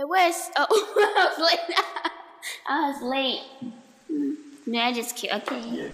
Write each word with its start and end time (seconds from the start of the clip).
There 0.00 0.06
was. 0.06 0.50
Oh, 0.56 0.66
I 0.96 1.28
was 1.28 1.50
late. 1.50 1.76
I 2.66 2.90
was 2.90 3.02
late. 3.02 3.42
No, 4.66 4.78
I 4.78 4.94
just 4.94 5.14
killed. 5.14 5.42
Okay. 5.42 5.92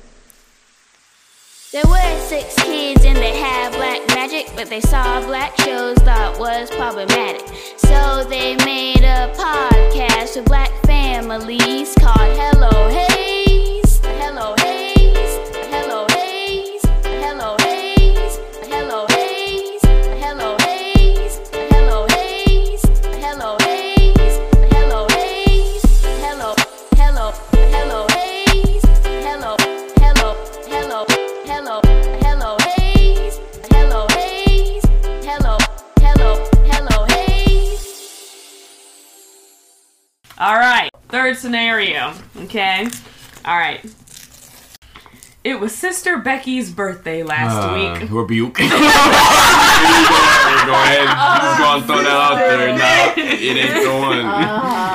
There 1.73 1.83
were 1.89 2.21
six 2.21 2.55
kids 2.63 3.05
and 3.05 3.17
they 3.17 3.37
had 3.37 3.73
black 3.73 4.07
magic, 4.07 4.53
but 4.55 4.69
they 4.69 4.81
saw 4.81 5.27
black 5.27 5.61
shows 5.61 5.97
thought 5.99 6.39
was 6.39 6.71
problematic. 6.71 7.49
So 7.79 8.23
they 8.29 8.55
made 8.65 9.03
a 9.03 9.35
podcast 9.35 10.35
for 10.35 10.43
black 10.43 10.71
families 10.85 11.93
called 11.99 12.39
Hello 12.39 12.89
Hayes. 12.89 13.36
All 40.39 40.55
right, 40.55 40.91
third 41.09 41.37
scenario. 41.37 42.13
Okay. 42.43 42.89
All 43.45 43.57
right. 43.57 43.85
It 45.45 45.61
was 45.61 45.73
Sister 45.75 46.19
Becky's 46.19 46.71
birthday 46.73 47.23
last 47.23 47.55
Uh, 47.55 47.73
week. 48.01 48.11
Rebuke. 48.11 48.55
Go 48.57 48.65
ahead. 48.65 48.83
Just 51.07 51.59
go 51.59 51.77
and 51.77 51.85
throw 51.87 52.03
that 52.03 52.09
out 52.09 52.35
there. 52.35 52.77
Nah, 52.77 53.13
it 53.17 53.57
ain't 53.57 53.85
going. 53.85 54.27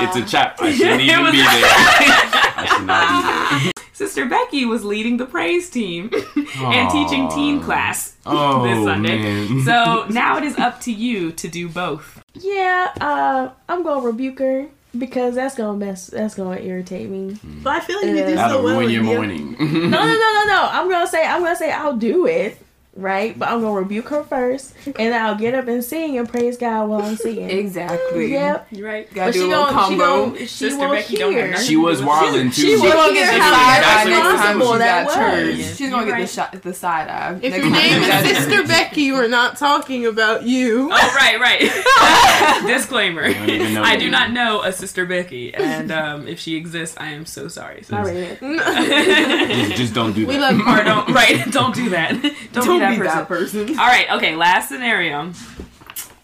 It's 0.06 0.16
a 0.16 0.22
chap. 0.30 0.60
I 0.60 0.70
shouldn't 0.72 1.00
even 1.08 1.22
was- 1.22 1.32
be 1.32 1.38
there. 1.38 1.46
I 1.48 2.66
should 2.76 2.86
not 2.86 3.08
be 3.08 3.22
there. 3.64 3.72
Sister 3.94 4.26
Becky 4.26 4.64
was 4.66 4.84
leading 4.84 5.16
the 5.16 5.24
praise 5.26 5.70
team 5.70 6.10
and 6.56 6.90
teaching 6.90 7.28
teen 7.30 7.60
class 7.62 8.14
Oh, 8.26 8.62
this 8.64 8.84
Sunday. 8.84 9.18
man. 9.22 9.62
So 9.64 10.04
now 10.10 10.36
it 10.36 10.44
is 10.44 10.58
up 10.58 10.80
to 10.82 10.92
you 10.92 11.32
to 11.32 11.48
do 11.48 11.68
both. 11.68 12.22
Yeah, 12.34 12.92
uh, 13.00 13.48
I'm 13.68 13.82
gonna 13.82 14.02
rebuke 14.04 14.38
her 14.40 14.66
because 14.96 15.34
that's 15.34 15.54
gonna 15.54 15.76
mess. 15.78 16.06
That's 16.08 16.34
gonna 16.34 16.58
irritate 16.60 17.08
me. 17.08 17.38
But 17.62 17.70
I 17.76 17.80
feel 17.80 17.96
like 17.96 18.06
you 18.06 18.16
do 18.26 18.34
That'll 18.34 18.58
so 18.58 18.64
well. 18.64 18.78
ruin 18.78 18.90
your 18.90 19.00
India. 19.02 19.16
morning. 19.16 19.56
No, 19.58 19.66
no, 19.66 20.06
no, 20.06 20.32
no, 20.32 20.44
no. 20.46 20.68
I'm 20.72 20.90
gonna 20.90 21.06
say. 21.06 21.24
I'm 21.24 21.42
gonna 21.42 21.56
say 21.56 21.70
I'll 21.72 21.96
do 21.96 22.26
it. 22.26 22.58
Right, 22.94 23.38
but 23.38 23.48
I'm 23.48 23.62
gonna 23.62 23.72
rebuke 23.72 24.08
her 24.10 24.22
first, 24.22 24.74
and 24.98 25.14
I'll 25.14 25.34
get 25.34 25.54
up 25.54 25.66
and 25.66 25.82
sing 25.82 26.18
and 26.18 26.28
praise 26.28 26.58
God 26.58 26.90
while 26.90 27.00
I'm 27.00 27.16
singing. 27.16 27.48
Exactly. 27.48 28.32
Yep. 28.32 28.66
You 28.70 28.84
right? 28.86 29.08
Gotta 29.14 29.28
But 29.28 29.32
do 29.32 29.38
she 29.38 29.44
a 29.46 29.48
little 29.48 29.64
gon' 29.64 29.72
she 29.92 29.96
combo. 29.98 30.26
gon' 30.26 30.36
she 30.40 30.46
Sister 30.46 30.78
won't 30.78 30.92
Becky 30.92 31.16
don't 31.16 31.32
hear. 31.32 31.56
She 31.56 31.76
was 31.76 32.02
wilding 32.02 32.48
too. 32.50 32.52
she 32.52 32.60
She's 32.72 32.82
will 32.82 32.92
gonna 32.92 33.14
get 33.14 33.32
the 33.32 33.38
side 33.40 33.82
eye 33.82 34.10
irresponsible 34.10 34.74
next 34.78 35.14
time 35.14 35.46
she's 35.46 35.56
that 35.56 35.56
at 35.56 35.64
church. 35.64 35.76
She's 35.78 35.90
gonna 35.90 36.06
You're 36.06 36.16
get 36.16 36.20
the 36.20 36.26
shot, 36.34 36.62
the 36.62 36.74
side 36.74 37.08
eye. 37.08 37.38
If 37.42 37.56
your 37.56 37.70
name 37.70 38.02
is. 38.02 38.36
Sister 38.36 38.66
Becky, 38.68 39.10
we're 39.10 39.26
not 39.28 39.56
talking 39.56 40.04
about 40.04 40.42
you. 40.42 40.90
Oh, 40.92 41.14
right, 41.16 41.40
right. 41.40 42.66
Disclaimer. 42.66 43.32
don't 43.32 43.48
even 43.48 43.72
know 43.72 43.82
I 43.82 43.96
do 43.96 44.10
not 44.10 44.32
know 44.32 44.62
a 44.62 44.70
Sister 44.72 45.06
Becky, 45.06 45.54
and 45.54 45.90
um, 45.90 46.28
if 46.28 46.38
she 46.38 46.56
exists, 46.56 46.96
I 47.00 47.08
am 47.12 47.24
so 47.24 47.48
sorry. 47.48 47.82
So- 47.84 47.96
Just, 48.04 49.76
just 49.76 49.94
don't 49.94 50.12
do 50.12 50.26
that. 50.26 50.28
We 50.32 50.38
love 50.38 50.56
you. 50.58 50.68
or 50.68 50.84
don't, 50.84 51.08
right, 51.10 51.50
don't 51.50 51.74
do 51.74 51.88
that. 51.90 52.12
Don't, 52.52 52.66
Don't 52.66 52.78
be 52.80 52.81
that 52.82 53.28
person. 53.28 53.66
person. 53.66 53.78
All 53.78 53.86
right, 53.86 54.10
okay, 54.12 54.36
last 54.36 54.68
scenario. 54.68 55.32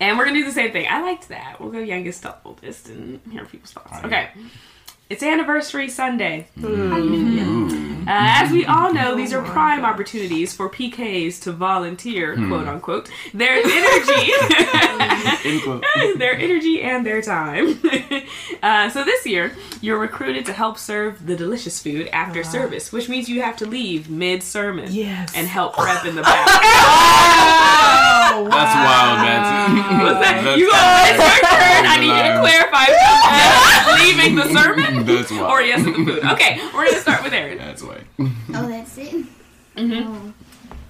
And 0.00 0.16
we're 0.16 0.24
gonna 0.26 0.38
do 0.38 0.44
the 0.44 0.52
same 0.52 0.70
thing. 0.70 0.86
I 0.88 1.02
liked 1.02 1.28
that. 1.28 1.60
We'll 1.60 1.72
go 1.72 1.78
youngest 1.80 2.22
to 2.22 2.36
oldest 2.44 2.88
and 2.88 3.20
hear 3.30 3.44
people's 3.44 3.72
thoughts. 3.72 4.04
Okay. 4.04 4.30
It's 5.10 5.22
anniversary 5.22 5.88
Sunday. 5.88 6.48
Uh, 6.62 8.04
as 8.10 8.50
we 8.50 8.64
all 8.66 8.92
know, 8.92 9.14
these 9.16 9.32
are 9.32 9.42
prime 9.42 9.84
opportunities 9.84 10.54
for 10.54 10.68
PKs 10.68 11.40
to 11.42 11.52
volunteer, 11.52 12.34
quote 12.36 12.68
unquote, 12.68 13.08
their 13.32 13.54
energy, 13.54 14.32
their 16.18 16.34
energy 16.34 16.82
and 16.82 17.06
their 17.06 17.22
time. 17.22 17.78
uh, 18.62 18.90
so 18.90 19.02
this 19.04 19.24
year, 19.26 19.54
you're 19.80 19.98
recruited 19.98 20.44
to 20.46 20.52
help 20.52 20.76
serve 20.78 21.26
the 21.26 21.36
delicious 21.36 21.82
food 21.82 22.08
after 22.08 22.44
service, 22.44 22.92
which 22.92 23.08
means 23.08 23.28
you 23.30 23.40
have 23.42 23.56
to 23.58 23.66
leave 23.66 24.10
mid 24.10 24.42
sermon 24.42 24.88
Yes. 24.90 25.32
and 25.34 25.46
help 25.46 25.74
prep 25.74 26.04
in 26.04 26.16
the 26.16 26.22
back. 26.22 26.46
That's 28.38 28.74
wild, 28.74 29.17
man. 29.90 30.02
What's 30.04 30.20
that? 30.20 30.34
That's- 30.44 30.58
You 30.58 30.66
go, 30.70 30.76
it's 31.08 31.18
your 31.18 31.50
turn. 31.50 31.86
I 31.86 31.96
need 32.00 32.06
you 32.06 32.22
to 32.22 32.28
That's 32.28 32.44
clarify 32.44 32.86
if 32.90 34.00
leaving 34.02 34.34
the 34.36 34.46
sermon 34.60 35.04
That's 35.16 35.30
wild. 35.30 35.50
or 35.50 35.62
yes 35.62 35.78
in 35.86 35.92
the 36.04 36.12
food. 36.12 36.24
Okay, 36.32 36.60
we're 36.74 36.86
gonna 36.86 37.00
start 37.00 37.22
with 37.22 37.32
Aaron. 37.32 37.58
That's 37.58 37.82
why. 37.82 38.00
Oh, 38.20 38.68
that's 38.68 38.98
it. 38.98 39.26
Mm-hmm. 39.76 40.12
Oh. 40.12 40.32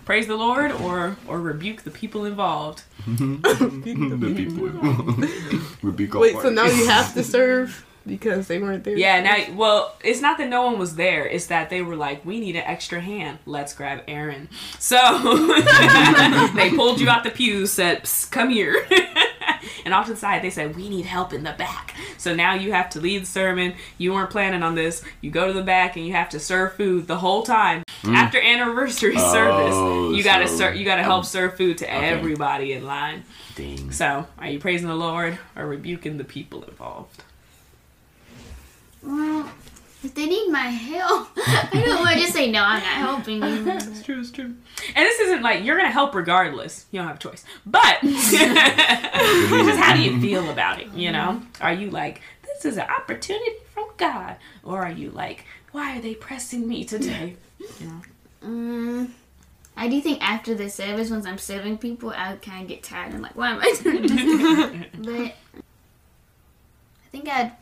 Praise 0.04 0.26
the 0.26 0.36
Lord 0.36 0.72
or 0.72 1.16
or 1.26 1.40
rebuke 1.40 1.82
the 1.82 1.90
people 1.90 2.24
involved. 2.24 2.82
the 3.06 4.32
people. 4.34 4.68
Rebuke 5.82 6.14
all 6.14 6.20
Wait, 6.22 6.32
so 6.36 6.48
now 6.50 6.64
you 6.66 6.86
have 6.88 7.12
to 7.14 7.22
serve 7.22 7.84
because 8.08 8.48
they 8.48 8.58
weren't 8.58 8.82
there. 8.84 8.96
Yeah, 8.96 9.20
now 9.20 9.54
well, 9.54 9.94
it's 10.02 10.20
not 10.20 10.38
that 10.38 10.48
no 10.48 10.62
one 10.66 10.78
was 10.78 10.96
there, 10.96 11.26
it's 11.26 11.46
that 11.46 11.70
they 11.70 11.82
were 11.82 11.96
like, 11.96 12.24
We 12.24 12.40
need 12.40 12.56
an 12.56 12.64
extra 12.64 13.00
hand. 13.00 13.38
Let's 13.46 13.74
grab 13.74 14.02
Aaron. 14.08 14.48
So 14.78 14.96
they 16.54 16.70
pulled 16.74 17.00
you 17.00 17.08
out 17.08 17.24
the 17.24 17.30
pews, 17.30 17.72
said, 17.72 18.08
come 18.30 18.50
here. 18.50 18.86
and 19.84 19.94
off 19.94 20.06
to 20.06 20.12
the 20.12 20.18
side 20.18 20.42
they 20.42 20.50
said, 20.50 20.74
We 20.76 20.88
need 20.88 21.06
help 21.06 21.32
in 21.32 21.42
the 21.44 21.52
back. 21.56 21.94
So 22.16 22.34
now 22.34 22.54
you 22.54 22.72
have 22.72 22.90
to 22.90 23.00
lead 23.00 23.22
the 23.22 23.26
sermon. 23.26 23.74
You 23.96 24.12
weren't 24.12 24.30
planning 24.30 24.62
on 24.62 24.74
this. 24.74 25.04
You 25.20 25.30
go 25.30 25.46
to 25.46 25.52
the 25.52 25.62
back 25.62 25.96
and 25.96 26.04
you 26.06 26.12
have 26.12 26.28
to 26.30 26.40
serve 26.40 26.74
food 26.74 27.06
the 27.06 27.18
whole 27.18 27.42
time. 27.42 27.82
Mm. 28.02 28.14
After 28.14 28.40
anniversary 28.40 29.14
Oh, 29.18 29.32
service, 29.32 30.16
you 30.18 30.24
gotta 30.24 30.48
so- 30.48 30.56
serve 30.56 30.76
you 30.76 30.84
gotta 30.84 31.02
help 31.02 31.24
serve 31.24 31.56
food 31.56 31.78
to 31.78 31.84
Okay. 31.84 32.08
everybody 32.08 32.72
in 32.72 32.84
line. 32.84 33.24
Dang. 33.56 33.90
So 33.92 34.26
are 34.38 34.46
you 34.46 34.58
praising 34.60 34.86
the 34.88 34.94
Lord 34.94 35.38
or 35.56 35.66
rebuking 35.66 36.16
the 36.16 36.24
people 36.24 36.62
involved? 36.64 37.22
Well, 39.02 39.50
if 40.04 40.14
they 40.14 40.26
need 40.26 40.50
my 40.50 40.68
help, 40.68 41.28
I 41.36 41.82
don't 41.84 41.98
want 41.98 42.10
to 42.14 42.20
just 42.20 42.32
say 42.32 42.50
no. 42.50 42.62
I'm 42.62 42.80
not 42.82 42.82
helping 42.82 43.42
you. 43.42 43.70
It's 43.72 44.02
true, 44.02 44.20
it's 44.20 44.30
true. 44.30 44.44
And 44.94 44.96
this 45.06 45.18
isn't 45.20 45.42
like 45.42 45.64
you're 45.64 45.76
gonna 45.76 45.90
help 45.90 46.14
regardless. 46.14 46.86
You 46.90 47.00
don't 47.00 47.08
have 47.08 47.16
a 47.16 47.20
choice. 47.20 47.44
But 47.66 47.98
just 48.02 49.78
how 49.78 49.94
do 49.94 50.02
you 50.02 50.20
feel 50.20 50.50
about 50.50 50.80
it? 50.80 50.88
You 50.94 51.10
know, 51.12 51.42
are 51.60 51.72
you 51.72 51.90
like 51.90 52.22
this 52.44 52.64
is 52.64 52.76
an 52.78 52.86
opportunity 52.88 53.52
from 53.74 53.86
God, 53.96 54.36
or 54.64 54.82
are 54.84 54.90
you 54.92 55.10
like 55.10 55.44
why 55.72 55.96
are 55.96 56.00
they 56.00 56.14
pressing 56.14 56.66
me 56.68 56.84
today? 56.84 57.36
You 57.58 57.86
know, 57.86 58.00
Um, 58.42 59.14
I 59.76 59.88
do 59.88 60.00
think 60.00 60.22
after 60.22 60.54
the 60.54 60.70
service, 60.70 61.10
once 61.10 61.26
I'm 61.26 61.38
serving 61.38 61.78
people, 61.78 62.10
I 62.10 62.36
kind 62.36 62.62
of 62.62 62.68
get 62.68 62.82
tired 62.82 63.12
and 63.12 63.22
like, 63.22 63.36
why 63.36 63.50
am 63.50 63.60
I 63.60 63.74
doing 63.82 64.02
this? 64.06 64.86
but 64.98 65.34
I 65.56 67.08
think 67.12 67.28
I'd. 67.28 67.52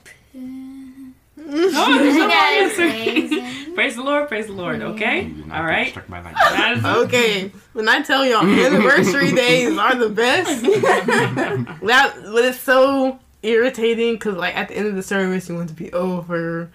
Oh, 1.49 1.99
there's 1.99 2.17
no 2.17 2.29
think 2.29 3.33
answer. 3.63 3.75
praise 3.75 3.97
the 3.97 4.03
Lord, 4.03 4.29
praise 4.29 4.47
the 4.47 4.53
Lord. 4.53 4.81
Mm-hmm. 4.81 4.93
Okay, 4.95 5.23
You 5.23 5.35
did 5.35 5.47
not 5.47 5.57
all 5.59 5.63
get 5.67 5.69
right. 5.73 5.89
Struck 5.89 6.09
by 6.09 6.17
lightning. 6.21 6.35
That 6.35 6.77
is- 6.79 6.85
Okay, 7.07 7.53
when 7.73 7.89
I 7.89 8.03
tell 8.03 8.25
y'all 8.27 8.47
anniversary 8.47 9.33
days 9.33 9.77
are 9.79 9.95
the 9.95 10.09
best, 10.09 10.63
that 10.63 12.15
but 12.33 12.45
it's 12.45 12.61
so 12.61 13.19
irritating 13.43 14.15
because 14.15 14.35
like 14.37 14.57
at 14.57 14.69
the 14.69 14.77
end 14.77 14.89
of 14.89 14.95
the 14.95 15.03
service 15.03 15.49
you 15.49 15.55
want 15.55 15.69
to 15.69 15.75
be 15.75 15.93
over, 15.93 16.71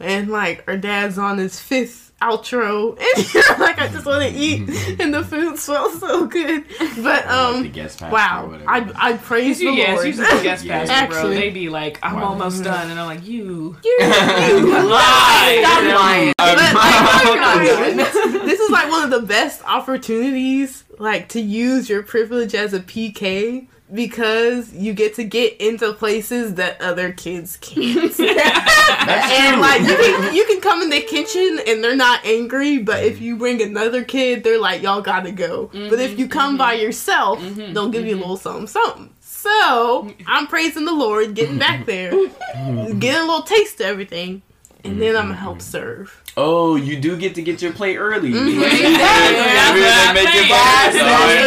and 0.00 0.28
like 0.28 0.64
our 0.66 0.76
dad's 0.76 1.18
on 1.18 1.38
his 1.38 1.60
fifth 1.60 2.05
outro, 2.22 2.98
and 2.98 3.34
you're 3.34 3.58
like 3.58 3.78
I 3.78 3.88
just 3.88 4.06
want 4.06 4.22
to 4.22 4.30
eat, 4.38 4.68
and 5.00 5.12
the 5.12 5.22
food 5.22 5.58
smells 5.58 6.00
so 6.00 6.26
good. 6.26 6.64
But 6.78 6.98
Or, 6.98 7.02
like, 7.02 7.26
um, 7.26 7.68
guest 7.70 8.00
pastor 8.00 8.06
or 8.06 8.56
wow. 8.58 8.64
I 8.66 8.90
I 9.12 9.16
praise 9.18 9.60
you. 9.60 9.70
yeah, 9.72 9.92
it's 9.92 9.94
Lord. 9.96 10.06
usually 10.06 10.36
the 10.36 10.42
guest 10.42 10.64
Yeah. 10.64 10.86
pastor, 10.86 11.08
bro. 11.12 11.28
They 11.30 11.50
be 11.50 11.68
like, 11.68 11.98
I'm 12.02 12.16
Wow. 12.16 12.28
almost 12.30 12.64
done, 12.64 12.90
and 12.90 12.98
I'm 12.98 13.06
like, 13.06 13.26
you. 13.26 13.76
Lie. 13.82 15.58
Stop 15.62 15.82
lying. 16.00 16.32
But, 16.38 16.56
like, 16.74 17.66
You're 17.68 17.94
not 17.94 18.12
this 18.46 18.60
is 18.60 18.70
like 18.70 18.90
one 18.90 19.04
of 19.04 19.10
the 19.10 19.22
best 19.26 19.62
opportunities 19.64 20.84
like 20.98 21.28
to 21.30 21.40
use 21.40 21.88
your 21.90 22.02
privilege 22.02 22.54
as 22.54 22.72
a 22.72 22.80
PK 22.80 23.66
because 23.92 24.72
you 24.72 24.92
get 24.94 25.14
to 25.14 25.24
get 25.24 25.60
into 25.60 25.92
places 25.92 26.54
that 26.54 26.80
other 26.80 27.12
kids 27.12 27.56
can't. 27.56 28.18
and 28.20 29.60
like 29.60 29.80
you 29.82 29.96
can 29.96 30.34
you 30.34 30.44
can 30.46 30.60
come 30.60 30.82
in 30.82 30.90
the 30.90 31.00
kitchen 31.00 31.60
and 31.66 31.82
they're 31.82 31.96
not 31.96 32.24
angry, 32.24 32.78
but 32.78 33.04
if 33.04 33.20
you 33.20 33.36
bring 33.36 33.62
another 33.62 34.04
kid, 34.04 34.42
they're 34.44 34.60
like 34.60 34.82
y'all 34.82 35.02
gotta 35.02 35.32
go. 35.32 35.70
But 35.72 36.00
if 36.00 36.18
you 36.18 36.28
come 36.28 36.56
by 36.56 36.74
yourself, 36.74 37.40
they'll 37.40 37.90
give 37.90 38.06
you 38.06 38.16
a 38.16 38.18
little 38.18 38.36
something 38.36 38.66
something. 38.66 39.12
So 39.20 40.12
I'm 40.26 40.46
praising 40.46 40.84
the 40.84 40.94
Lord, 40.94 41.34
getting 41.34 41.58
back 41.58 41.86
there, 41.86 42.10
getting 42.54 43.22
a 43.22 43.26
little 43.26 43.42
taste 43.42 43.80
of 43.80 43.86
everything, 43.86 44.42
and 44.82 45.00
then 45.00 45.16
I'm 45.16 45.24
gonna 45.24 45.34
mm-hmm. 45.34 45.42
help 45.42 45.62
serve. 45.62 46.22
Oh, 46.38 46.76
you 46.76 47.00
do 47.00 47.16
get 47.16 47.34
to 47.36 47.42
get 47.42 47.62
your 47.62 47.72
plate 47.72 47.96
early. 47.96 48.30
Mhm. 48.30 48.60
Like, 48.60 48.72
Exactly. 48.72 50.22
maybe 50.22 50.48
That's 50.50 50.94
they 50.94 51.45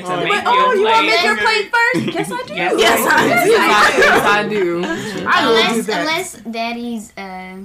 get 0.00 0.06
to 0.06 0.12
oh, 0.12 0.24
make 0.24 0.44
but, 0.44 0.54
your 0.54 0.62
oh, 0.62 0.72
you 0.72 0.84
want 0.84 0.96
to 0.96 1.06
make 1.06 1.24
your 1.24 1.36
plate 1.36 1.70
first? 1.70 1.80
Yes, 2.20 2.30
I 2.30 2.42
do. 2.46 2.54
yes, 2.54 3.06
I, 3.10 3.44
do. 3.44 3.50
yes, 3.50 4.22
I 4.24 4.48
do. 4.48 4.82
I, 4.82 4.84
I 4.84 5.22
do. 5.22 5.26
I 5.26 5.48
unless, 5.48 5.74
do 5.74 5.82
that. 5.82 6.00
Unless 6.00 6.32
daddy's. 6.50 7.16
Uh, 7.16 7.56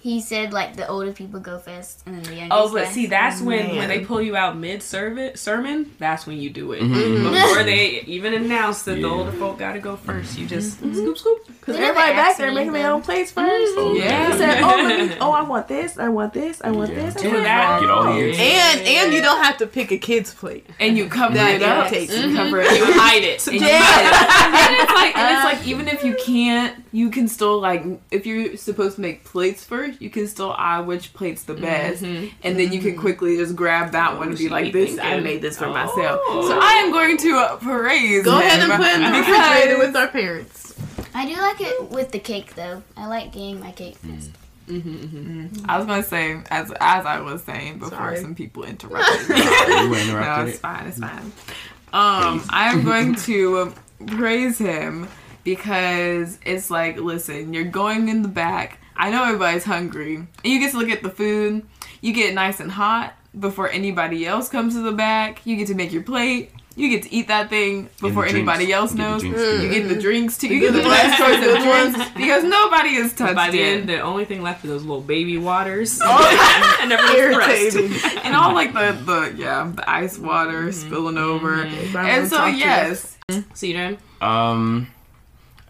he 0.00 0.20
said 0.20 0.52
like 0.52 0.76
the 0.76 0.86
older 0.86 1.12
people 1.12 1.40
go 1.40 1.58
first 1.58 2.02
and 2.06 2.14
then 2.16 2.22
the 2.22 2.34
youngest. 2.36 2.52
Oh, 2.52 2.72
but 2.72 2.84
guy. 2.84 2.90
see, 2.92 3.06
that's 3.06 3.40
when 3.40 3.76
when 3.76 3.88
they 3.88 4.04
pull 4.04 4.22
you 4.22 4.36
out 4.36 4.56
mid 4.56 4.82
sermon. 4.82 5.94
That's 5.98 6.26
when 6.26 6.38
you 6.38 6.50
do 6.50 6.72
it 6.72 6.82
Mhm. 6.82 7.32
before 7.32 7.64
they 7.64 8.00
even 8.06 8.32
announce 8.34 8.82
that 8.84 8.94
the 8.94 9.04
older 9.08 9.32
folk 9.32 9.58
got 9.58 9.72
to 9.72 9.80
go 9.80 9.96
first. 9.96 10.38
You 10.38 10.46
just 10.46 10.80
Mm-hmm. 10.80 10.94
scoop 10.94 11.18
scoop. 11.18 11.46
Because 11.46 11.76
everybody 11.76 12.12
back 12.12 12.36
there 12.36 12.48
me, 12.48 12.54
making 12.54 12.72
their 12.72 12.90
own 12.90 13.02
plates 13.02 13.30
first. 13.32 13.74
Oh, 13.76 13.94
Yeah. 13.94 14.30
They 14.30 14.38
said, 14.38 14.60
oh, 14.62 14.86
me, 15.08 15.16
oh, 15.20 15.32
I 15.32 15.42
want 15.42 15.66
this, 15.68 15.98
I 15.98 16.08
want 16.08 16.32
this, 16.32 16.60
I 16.62 16.70
want 16.70 16.90
Yeah. 16.90 17.02
this. 17.06 17.16
I 17.16 17.20
Do 17.20 17.30
want 17.30 17.42
that. 17.44 17.80
Get 17.80 17.90
all 17.90 18.04
the 18.04 18.10
and 18.10 18.80
and 18.80 19.12
you 19.12 19.20
don't 19.20 19.42
have 19.42 19.56
to 19.58 19.66
pick 19.66 19.90
a 19.90 19.98
kid's 19.98 20.32
plate. 20.32 20.66
And 20.80 20.96
you 20.96 21.08
cover 21.08 21.34
That 21.34 21.56
it 21.56 21.62
up. 21.62 21.90
irritates 21.92 22.16
You 22.16 22.34
cover 22.36 22.60
it. 22.60 22.70
You 22.78 22.84
hide 22.92 23.22
it. 23.24 23.46
And 23.46 23.56
you 23.60 23.66
Yeah. 23.66 23.80
hide 23.82 24.68
and 24.70 24.80
it's 24.82 24.92
like, 24.92 25.16
and 25.16 25.34
it's 25.34 25.44
like, 25.60 25.66
even 25.66 25.88
if 25.88 26.04
you 26.04 26.14
can't, 26.24 26.84
you 26.92 27.10
can 27.10 27.28
still 27.28 27.58
like, 27.60 27.84
if 28.10 28.26
you're 28.26 28.56
supposed 28.56 28.94
to 28.96 29.00
make 29.00 29.24
plates 29.24 29.64
first, 29.64 29.87
you 29.98 30.10
can 30.10 30.26
still 30.26 30.52
eye 30.52 30.80
which 30.80 31.12
plate's 31.14 31.42
the 31.44 31.54
best, 31.54 32.02
Mhm. 32.02 32.32
and 32.42 32.58
then 32.58 32.72
you 32.72 32.80
can 32.80 32.96
quickly 32.96 33.36
just 33.36 33.54
grab 33.56 33.92
that 33.92 34.18
one 34.18 34.28
and 34.28 34.38
be 34.38 34.48
like, 34.48 34.72
be 34.72 34.86
"This, 34.86 34.98
I 35.00 35.20
made 35.20 35.42
this 35.42 35.58
for 35.58 35.66
oh. 35.66 35.72
myself." 35.72 36.20
So 36.46 36.58
I 36.60 36.82
am 36.84 36.92
going 36.92 37.16
to 37.18 37.36
uh, 37.36 37.56
praise. 37.56 38.24
Go 38.24 38.38
ahead 38.38 38.60
and 38.60 38.72
put 38.72 38.86
it 38.86 38.94
in 38.96 39.02
the 39.02 39.18
because- 39.18 39.28
refrigerator 39.28 39.78
with 39.78 39.96
our 39.96 40.08
parents. 40.08 40.74
I 41.14 41.26
do 41.26 41.40
like 41.40 41.60
it 41.60 41.90
with 41.90 42.12
the 42.12 42.18
cake 42.18 42.54
though. 42.54 42.82
I 42.96 43.06
like 43.06 43.32
getting 43.32 43.58
my 43.60 43.72
cake 43.72 43.96
first. 43.96 44.30
I 44.70 45.78
was 45.78 45.86
gonna 45.86 46.02
say, 46.02 46.40
as 46.50 46.70
as 46.80 47.06
I 47.06 47.20
was 47.20 47.42
saying 47.42 47.78
before, 47.78 47.96
Sorry. 47.98 48.20
some 48.20 48.34
people 48.34 48.64
interrupted 48.72 49.28
me. 49.30 49.36
You 49.36 49.42
no, 50.12 50.44
it's 50.46 50.58
fine. 50.58 50.86
It's 50.86 50.98
fine. 50.98 51.32
Um, 51.92 52.44
I 52.50 52.70
am 52.70 52.84
going 52.84 53.14
to 53.14 53.72
praise 54.06 54.58
him 54.58 55.08
because 55.42 56.38
it's 56.44 56.70
like, 56.70 56.98
listen, 56.98 57.54
you're 57.54 57.64
going 57.64 58.08
in 58.10 58.20
the 58.22 58.28
back. 58.28 58.78
I 58.98 59.10
know 59.10 59.24
everybody's 59.24 59.64
hungry, 59.64 60.16
and 60.16 60.26
you 60.44 60.58
get 60.58 60.72
to 60.72 60.78
look 60.78 60.90
at 60.90 61.02
the 61.02 61.10
food. 61.10 61.64
You 62.00 62.12
get 62.12 62.30
it 62.30 62.34
nice 62.34 62.60
and 62.60 62.70
hot 62.70 63.14
before 63.38 63.70
anybody 63.70 64.26
else 64.26 64.48
comes 64.48 64.74
to 64.74 64.80
the 64.82 64.92
back. 64.92 65.46
You 65.46 65.56
get 65.56 65.68
to 65.68 65.74
make 65.74 65.92
your 65.92 66.02
plate. 66.02 66.50
You 66.76 66.88
get 66.90 67.02
to 67.04 67.12
eat 67.12 67.26
that 67.26 67.50
thing 67.50 67.88
before 68.00 68.22
drinks. 68.22 68.34
anybody 68.34 68.72
else 68.72 68.92
Get 68.92 68.98
the 68.98 69.02
knows. 69.10 69.20
drinks, 69.22 69.62
You 69.64 69.68
get 69.68 69.88
the 69.88 70.00
drinks 70.00 70.38
too. 70.38 70.46
You 70.46 70.60
get 70.60 70.72
the 70.74 70.82
good 70.82 70.86
last 70.88 71.18
choice 71.18 71.36
of 71.44 71.62
drinks 71.64 72.10
because 72.16 72.44
nobody 72.44 72.90
is 72.90 73.12
touched 73.14 73.34
By 73.34 73.50
the 73.50 73.60
end, 73.60 73.88
the 73.88 73.98
only 74.00 74.24
thing 74.24 74.42
left 74.42 74.64
are 74.64 74.68
those 74.68 74.82
little 74.84 75.00
baby 75.02 75.38
waters. 75.38 75.98
Oh, 76.04 76.78
and 76.80 76.92
everyone's. 76.92 77.74
Irritating. 77.74 78.20
and 78.24 78.36
all 78.36 78.54
like 78.54 78.72
the 78.74 78.92
the 79.04 79.34
yeah 79.36 79.72
the 79.74 79.90
ice 79.90 80.18
water 80.18 80.70
spilling 80.70 81.18
over 81.18 81.64
Everybody 81.64 82.08
and 82.10 82.16
wanna 82.18 82.28
so 82.28 82.36
talk 82.36 82.50
to 82.52 82.56
yes 82.56 83.18
Cedar. 83.54 83.96
Um, 84.20 84.86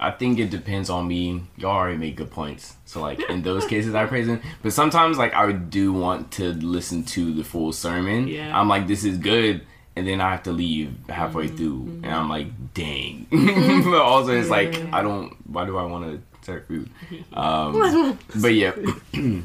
I 0.01 0.11
think 0.13 0.39
it 0.39 0.51
depends 0.51 0.91
on 0.91 1.09
me. 1.09 1.43
Y'all 1.57 1.73
already 1.73 1.99
made 1.99 2.17
good 2.17 2.31
points. 2.31 2.77
So 2.85 3.01
like 3.01 3.21
in 3.29 3.43
those 3.43 3.67
cases, 3.67 3.95
I 3.95 4.07
praise 4.07 4.29
him. 4.29 4.41
But 4.63 4.73
sometimes 4.73 5.19
like 5.19 5.35
I 5.35 5.51
do 5.53 5.93
want 5.93 6.33
to 6.33 6.53
listen 6.53 7.05
to 7.07 7.35
the 7.35 7.45
full 7.45 7.73
sermon. 7.73 8.29
Yeah. 8.29 8.59
I'm 8.59 8.69
like, 8.69 8.87
this 8.87 9.05
is 9.05 9.19
good, 9.19 9.63
and 9.97 10.07
then 10.07 10.21
I 10.21 10.31
have 10.31 10.45
to 10.45 10.53
leave 10.53 10.95
halfway 11.09 11.49
through, 11.49 12.01
and 12.05 12.07
I'm 12.07 12.29
like, 12.29 12.47
dang. 12.75 13.27
but 13.31 14.01
also 14.01 14.33
it's 14.33 14.49
like 14.49 14.77
I 14.93 15.03
don't. 15.03 15.37
Why 15.51 15.65
do 15.67 15.77
I 15.77 15.85
want 15.85 16.05
to 16.05 16.23
serve 16.47 16.67
food? 16.67 16.91
Um, 17.33 18.19
but 18.41 18.55
yeah, 18.55 18.73
it, 19.13 19.45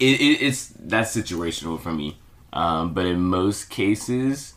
it, 0.00 0.42
it's 0.42 0.68
that's 0.78 1.14
situational 1.14 1.80
for 1.80 1.92
me. 1.92 2.16
Um, 2.52 2.94
but 2.94 3.06
in 3.06 3.20
most 3.20 3.70
cases, 3.70 4.54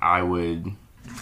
I 0.00 0.22
would. 0.22 0.72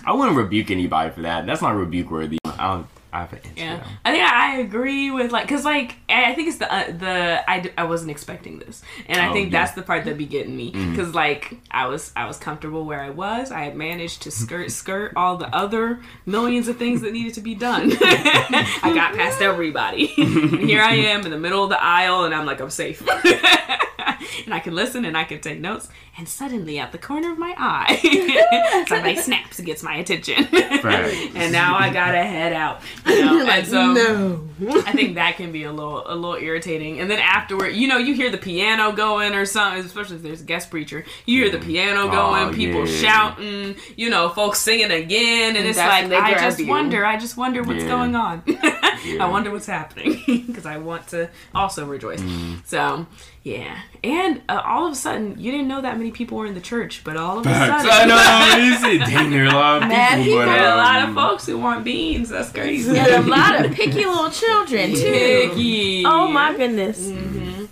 I 0.04 0.12
wouldn't 0.12 0.36
rebuke 0.36 0.70
anybody 0.70 1.10
for 1.10 1.22
that. 1.22 1.46
That's 1.46 1.62
not 1.62 1.70
rebuke 1.70 2.10
worthy. 2.10 2.38
I 2.44 2.74
don't. 2.74 2.86
I 3.12 3.20
have 3.20 3.32
an 3.32 3.38
answer. 3.38 3.52
Yeah. 3.56 3.84
I 4.04 4.10
think 4.12 4.24
I 4.24 4.58
agree 4.58 5.10
with 5.10 5.32
like, 5.32 5.48
cause 5.48 5.64
like 5.64 5.96
I 6.08 6.34
think 6.34 6.48
it's 6.48 6.58
the 6.58 6.72
uh, 6.72 6.86
the 6.90 7.50
I, 7.50 7.70
I 7.78 7.84
wasn't 7.84 8.10
expecting 8.10 8.58
this, 8.58 8.82
and 9.08 9.20
I 9.20 9.28
Oh, 9.28 9.32
think 9.32 9.52
yeah. 9.52 9.60
that's 9.60 9.72
the 9.72 9.82
part 9.82 10.04
that 10.04 10.18
be 10.18 10.26
getting 10.26 10.56
me, 10.56 10.72
Mhm. 10.72 10.96
cause 10.96 11.14
like 11.14 11.56
I 11.70 11.86
was 11.86 12.12
I 12.16 12.26
was 12.26 12.36
comfortable 12.38 12.84
where 12.84 13.00
I 13.00 13.10
was. 13.10 13.50
I 13.50 13.60
had 13.60 13.76
managed 13.76 14.22
to 14.22 14.30
skirt 14.30 14.70
skirt 14.70 15.12
all 15.16 15.36
the 15.36 15.54
other 15.54 16.00
millions 16.26 16.68
of 16.68 16.76
things 16.76 17.00
that 17.02 17.12
needed 17.12 17.34
to 17.34 17.40
be 17.40 17.54
done. 17.54 17.92
I 18.00 18.92
got 18.94 19.14
past 19.14 19.40
everybody. 19.40 20.12
and 20.18 20.60
here 20.60 20.82
I 20.82 20.94
am 20.96 21.24
in 21.24 21.30
the 21.30 21.38
middle 21.38 21.62
of 21.64 21.70
the 21.70 21.82
aisle, 21.82 22.24
and 22.24 22.34
I'm 22.34 22.44
like 22.44 22.60
I'm 22.60 22.70
safe. 22.70 23.02
And 24.44 24.52
I 24.54 24.60
can 24.60 24.74
listen 24.74 25.04
and 25.04 25.16
I 25.16 25.24
can 25.24 25.40
take 25.40 25.60
notes, 25.60 25.88
and 26.18 26.28
suddenly 26.28 26.78
at 26.78 26.92
the 26.92 26.98
corner 26.98 27.32
of 27.32 27.38
my 27.38 27.54
eye, 27.56 28.84
somebody 28.88 29.16
snaps 29.16 29.58
and 29.58 29.66
gets 29.66 29.82
my 29.82 29.96
attention. 29.96 30.46
Right. 30.52 31.30
and 31.34 31.52
now 31.52 31.76
I 31.76 31.92
gotta 31.92 32.22
head 32.22 32.52
out. 32.52 32.80
You 33.06 33.24
know? 33.24 33.46
and 33.48 33.66
so 33.66 33.92
no. 33.92 34.48
I 34.86 34.92
think 34.92 35.14
that 35.16 35.36
can 35.36 35.52
be 35.52 35.64
a 35.64 35.72
little 35.72 36.02
a 36.06 36.14
little 36.14 36.36
irritating. 36.36 37.00
And 37.00 37.10
then 37.10 37.18
afterward, 37.18 37.68
you 37.70 37.88
know, 37.88 37.98
you 37.98 38.14
hear 38.14 38.30
the 38.30 38.38
piano 38.38 38.92
going 38.92 39.34
or 39.34 39.44
something, 39.46 39.84
especially 39.84 40.16
if 40.16 40.22
there's 40.22 40.40
a 40.40 40.44
guest 40.44 40.70
preacher. 40.70 41.04
You 41.24 41.42
hear 41.44 41.50
the 41.50 41.64
piano 41.64 42.08
going, 42.08 42.48
Oh, 42.48 42.52
people 42.52 42.86
yeah. 42.86 42.96
shouting, 43.00 43.76
you 43.96 44.10
know, 44.10 44.28
folks 44.28 44.60
singing 44.60 44.90
again, 44.90 45.48
and, 45.50 45.58
And 45.58 45.66
it's 45.66 45.78
like 45.78 46.10
I 46.12 46.34
just 46.34 46.58
you. 46.58 46.66
wonder, 46.68 47.04
I 47.04 47.16
just 47.16 47.36
wonder 47.36 47.62
what's 47.62 47.82
Yeah. 47.84 47.88
going 47.90 48.14
on. 48.16 48.42
Yeah. 48.46 49.24
I 49.24 49.28
wonder 49.28 49.50
what's 49.50 49.66
happening 49.66 50.22
because 50.46 50.66
I 50.66 50.78
want 50.78 51.08
to 51.08 51.30
also 51.54 51.84
rejoice. 51.86 52.20
Mm. 52.20 52.66
So 52.66 53.06
yeah, 53.46 53.82
and 54.02 54.42
uh, 54.48 54.60
all 54.64 54.86
of 54.88 54.92
a 54.92 54.96
sudden, 54.96 55.38
you 55.38 55.52
didn't 55.52 55.68
know 55.68 55.80
that 55.80 55.96
many 55.96 56.10
people 56.10 56.36
were 56.36 56.46
in 56.46 56.54
the 56.54 56.60
church, 56.60 57.02
but 57.04 57.16
all 57.16 57.38
of 57.38 57.46
a 57.46 57.48
sudden. 57.48 57.90
I 57.92 58.04
know. 58.04 58.62
You 58.66 58.74
see, 58.74 58.98
dang, 58.98 59.30
there 59.30 59.44
are 59.44 59.48
a 59.48 59.52
lot 59.52 59.82
of 59.82 59.88
Mad 59.88 60.24
people, 60.24 60.38
but 60.40 60.46
There 60.46 60.66
are 60.68 60.72
a 60.72 60.76
lot 60.76 61.02
of 61.02 61.08
um, 61.10 61.14
folks 61.14 61.46
who 61.46 61.56
want 61.56 61.84
beans. 61.84 62.28
That's 62.30 62.50
crazy. 62.50 62.98
And 62.98 63.24
a 63.24 63.30
lot 63.30 63.64
of 63.64 63.70
picky 63.78 64.04
little 64.04 64.30
children 64.30 64.90
too. 64.94 65.50
Picky. 65.52 66.02
Oh 66.04 66.26
my 66.26 66.56
goodness. 66.56 67.08
hmm 67.08 67.66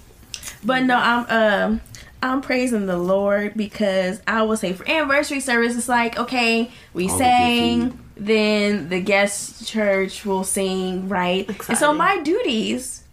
But 0.63 0.85
no, 0.85 0.97
I'm 0.97 1.27
um 1.29 1.81
I'm 2.23 2.41
praising 2.41 2.87
the 2.87 2.97
Lord 2.97 3.55
because 3.55 4.23
I 4.29 4.43
will 4.43 4.57
say 4.57 4.73
for 4.75 4.89
anniversary 4.89 5.41
service, 5.41 5.77
it's 5.77 5.89
like 5.89 6.17
okay, 6.19 6.71
we 6.93 7.09
All 7.09 7.19
sang, 7.19 7.91
food. 7.91 7.99
then 8.17 8.89
the 8.91 9.01
guest 9.01 9.67
church 9.67 10.25
will 10.25 10.45
sing, 10.45 11.09
right? 11.09 11.49
And 11.69 11.77
so 11.79 11.93
my 11.93 12.21
duties 12.21 13.04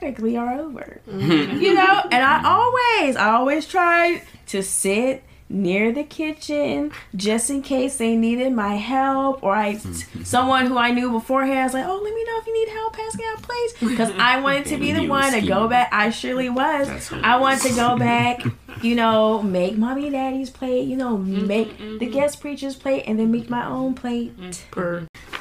technically 0.00 0.36
are 0.36 0.54
over. 0.60 1.00
You 1.06 1.74
know, 1.74 2.02
and 2.10 2.24
I 2.24 2.42
always, 2.44 3.16
I 3.16 3.30
always 3.32 3.66
try 3.66 4.22
to 4.46 4.62
sit 4.62 5.24
near 5.50 5.90
the 5.92 6.04
kitchen 6.04 6.92
just 7.16 7.48
in 7.48 7.62
case 7.62 7.96
they 7.96 8.14
needed 8.14 8.52
my 8.52 8.74
help 8.74 9.42
or 9.42 9.54
I 9.54 9.76
someone 10.22 10.66
who 10.66 10.76
I 10.76 10.90
knew 10.90 11.10
beforehand 11.10 11.58
I 11.58 11.64
was 11.64 11.72
like, 11.72 11.86
"Oh, 11.86 11.94
let 12.02 12.14
me 12.14 12.22
know 12.24 12.38
if 12.38 12.46
you 12.46 12.52
need 12.52 12.68
help 12.70 12.92
passing 12.94 13.24
out 13.32 13.42
plates." 13.42 13.74
Because 13.80 14.10
I 14.18 14.40
wanted 14.40 14.66
to 14.66 14.76
be 14.84 14.92
the 14.92 15.06
one 15.06 15.32
to 15.32 15.40
go 15.40 15.66
back. 15.66 15.88
I 15.90 16.10
surely 16.10 16.50
was. 16.50 17.10
I 17.12 17.38
wanted 17.38 17.62
to 17.70 17.74
go 17.76 17.96
back, 17.96 18.44
you 18.82 18.94
know, 18.94 19.42
make 19.42 19.78
mommy 19.78 20.04
and 20.04 20.12
daddy's 20.12 20.50
plate, 20.50 20.86
you 20.86 20.96
know, 20.96 21.16
Mm-hmm, 21.16 21.46
make 21.46 21.78
the 21.98 22.06
guest 22.06 22.40
preacher's 22.42 22.76
plate, 22.76 23.04
and 23.06 23.18
then 23.18 23.30
make 23.32 23.48
my 23.48 23.66
own 23.66 23.94
plate. 23.94 24.34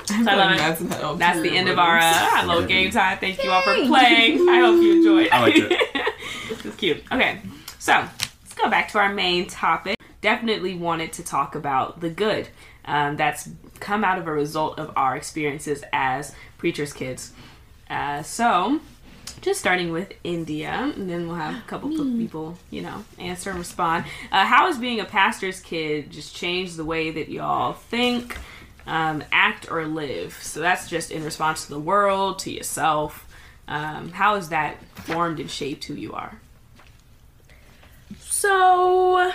Per. 0.08 0.30
I 0.30 0.36
love 0.36 0.52
it. 0.52 0.58
That's, 0.58 1.18
That's 1.20 1.42
the 1.42 1.56
end 1.56 1.70
of 1.70 1.78
our 1.78 2.00
uh, 2.00 2.46
little 2.46 2.66
game 2.66 2.92
time. 2.92 3.18
Thank 3.20 3.44
you 3.44 3.52
all 3.52 3.62
for 3.62 3.74
playing. 3.74 4.48
I 4.50 4.60
hope 4.60 4.82
you 4.82 4.98
enjoyed. 4.98 5.30
I 5.32 5.42
liked 5.42 5.58
it. 5.58 6.14
this 6.50 6.66
is 6.66 6.76
cute. 6.76 7.04
Okay, 7.12 7.42
so 7.80 7.94
let's 7.94 8.54
go 8.56 8.70
back 8.70 8.90
to 8.92 9.00
our 9.00 9.14
main 9.14 9.48
topic. 9.48 9.98
Definitely 10.22 10.76
wanted 10.76 11.14
to 11.14 11.24
talk 11.24 11.56
about 11.56 12.02
the 12.02 12.10
good 12.10 12.50
um, 12.88 13.18
that's 13.18 13.50
come 13.80 14.04
out 14.04 14.18
of 14.18 14.28
a 14.28 14.32
result 14.32 14.80
of 14.80 14.92
our 14.96 15.16
experiences 15.16 15.84
as 15.94 16.34
preachers' 16.58 16.94
kids. 16.94 17.34
Uh, 17.90 18.24
so, 18.24 18.80
just 19.42 19.60
starting 19.60 19.92
with 19.92 20.14
India, 20.24 20.72
and 20.96 21.10
then 21.10 21.28
we'll 21.28 21.38
have 21.38 21.56
a 21.56 21.68
couple 21.68 21.90
of 22.00 22.08
people, 22.18 22.58
you 22.72 22.82
know, 22.82 23.06
answer 23.20 23.50
and 23.50 23.60
respond. 23.60 24.06
Uh, 24.32 24.46
how 24.46 24.66
has 24.66 24.78
being 24.78 25.00
a 25.00 25.06
pastor's 25.06 25.60
kid 25.60 26.10
just 26.10 26.36
changed 26.36 26.78
the 26.78 26.86
way 26.86 27.12
that 27.12 27.30
y'all 27.30 27.74
think, 27.74 28.38
um, 28.88 29.24
act, 29.32 29.70
or 29.70 29.86
live? 29.86 30.34
So 30.42 30.60
that's 30.60 30.90
just 30.90 31.12
in 31.12 31.24
response 31.24 31.66
to 31.66 31.70
the 31.70 31.80
world, 31.80 32.40
to 32.40 32.52
yourself. 32.52 33.28
Um, 33.68 34.10
how 34.14 34.36
has 34.36 34.50
that 34.50 34.82
formed 34.96 35.40
and 35.40 35.52
shaped 35.52 35.84
who 35.86 35.94
you 35.94 36.14
are? 36.14 36.40
So, 38.20 39.32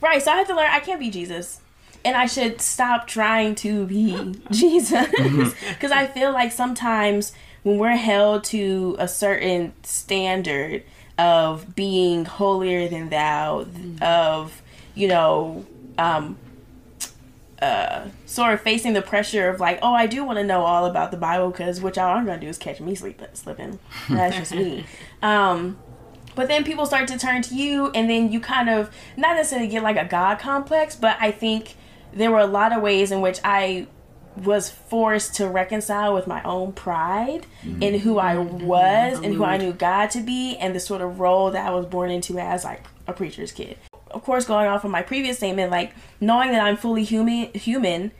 right, 0.00 0.22
so 0.22 0.32
I 0.32 0.36
have 0.36 0.46
to 0.48 0.54
learn 0.54 0.70
I 0.70 0.80
can't 0.80 1.00
be 1.00 1.10
Jesus. 1.10 1.60
And 2.04 2.16
I 2.16 2.26
should 2.26 2.60
stop 2.60 3.06
trying 3.06 3.54
to 3.56 3.86
be 3.86 4.34
Jesus. 4.50 5.08
Because 5.68 5.92
I 5.92 6.06
feel 6.06 6.32
like 6.32 6.52
sometimes 6.52 7.32
when 7.62 7.78
we're 7.78 7.96
held 7.96 8.44
to 8.44 8.96
a 8.98 9.06
certain 9.06 9.72
standard 9.82 10.84
of 11.18 11.74
being 11.74 12.24
holier 12.24 12.88
than 12.88 13.10
thou, 13.10 13.66
of, 14.00 14.62
you 14.94 15.08
know, 15.08 15.66
um, 15.98 16.36
uh, 17.60 18.06
sort 18.26 18.54
of 18.54 18.60
facing 18.60 18.92
the 18.92 19.02
pressure 19.02 19.48
of 19.48 19.60
like, 19.60 19.78
oh, 19.82 19.92
I 19.92 20.06
do 20.06 20.24
want 20.24 20.38
to 20.38 20.44
know 20.44 20.62
all 20.62 20.86
about 20.86 21.10
the 21.10 21.16
Bible 21.16 21.50
because 21.50 21.80
what 21.80 21.96
y'all 21.96 22.06
aren't 22.06 22.26
gonna 22.26 22.40
do 22.40 22.46
is 22.48 22.58
catch 22.58 22.80
me 22.80 22.94
sleeping, 22.94 23.28
slipping. 23.34 23.78
That's 24.08 24.36
just 24.36 24.54
me. 24.54 24.86
Um, 25.22 25.78
but 26.34 26.46
then 26.46 26.62
people 26.62 26.86
start 26.86 27.08
to 27.08 27.18
turn 27.18 27.42
to 27.42 27.54
you, 27.56 27.90
and 27.96 28.08
then 28.08 28.30
you 28.30 28.38
kind 28.38 28.70
of 28.70 28.94
not 29.16 29.34
necessarily 29.34 29.68
get 29.68 29.82
like 29.82 29.96
a 29.96 30.04
God 30.04 30.38
complex, 30.38 30.94
but 30.94 31.16
I 31.20 31.32
think 31.32 31.74
there 32.12 32.30
were 32.30 32.38
a 32.38 32.46
lot 32.46 32.72
of 32.72 32.80
ways 32.80 33.10
in 33.10 33.20
which 33.20 33.40
I 33.42 33.88
was 34.36 34.70
forced 34.70 35.34
to 35.34 35.48
reconcile 35.48 36.14
with 36.14 36.28
my 36.28 36.40
own 36.44 36.72
pride 36.72 37.44
in 37.80 37.98
who 37.98 38.18
I 38.18 38.38
was 38.38 39.18
and 39.18 39.34
who 39.34 39.42
I 39.44 39.56
knew 39.56 39.72
God 39.72 40.10
to 40.10 40.20
be 40.20 40.56
and 40.56 40.76
the 40.76 40.80
sort 40.80 41.00
of 41.00 41.18
role 41.18 41.50
that 41.50 41.66
I 41.66 41.70
was 41.70 41.86
born 41.86 42.10
into 42.10 42.38
as 42.38 42.62
like 42.62 42.84
a 43.08 43.12
preacher's 43.12 43.50
kid. 43.50 43.76
Of 44.10 44.22
course, 44.24 44.44
going 44.44 44.66
off 44.66 44.84
of 44.84 44.90
my 44.90 45.02
previous 45.02 45.38
statement, 45.38 45.70
like 45.70 45.92
knowing 46.20 46.52
that 46.52 46.62
I'm 46.62 46.76
fully 46.76 47.04
human, 47.04 47.52
human, 47.52 48.12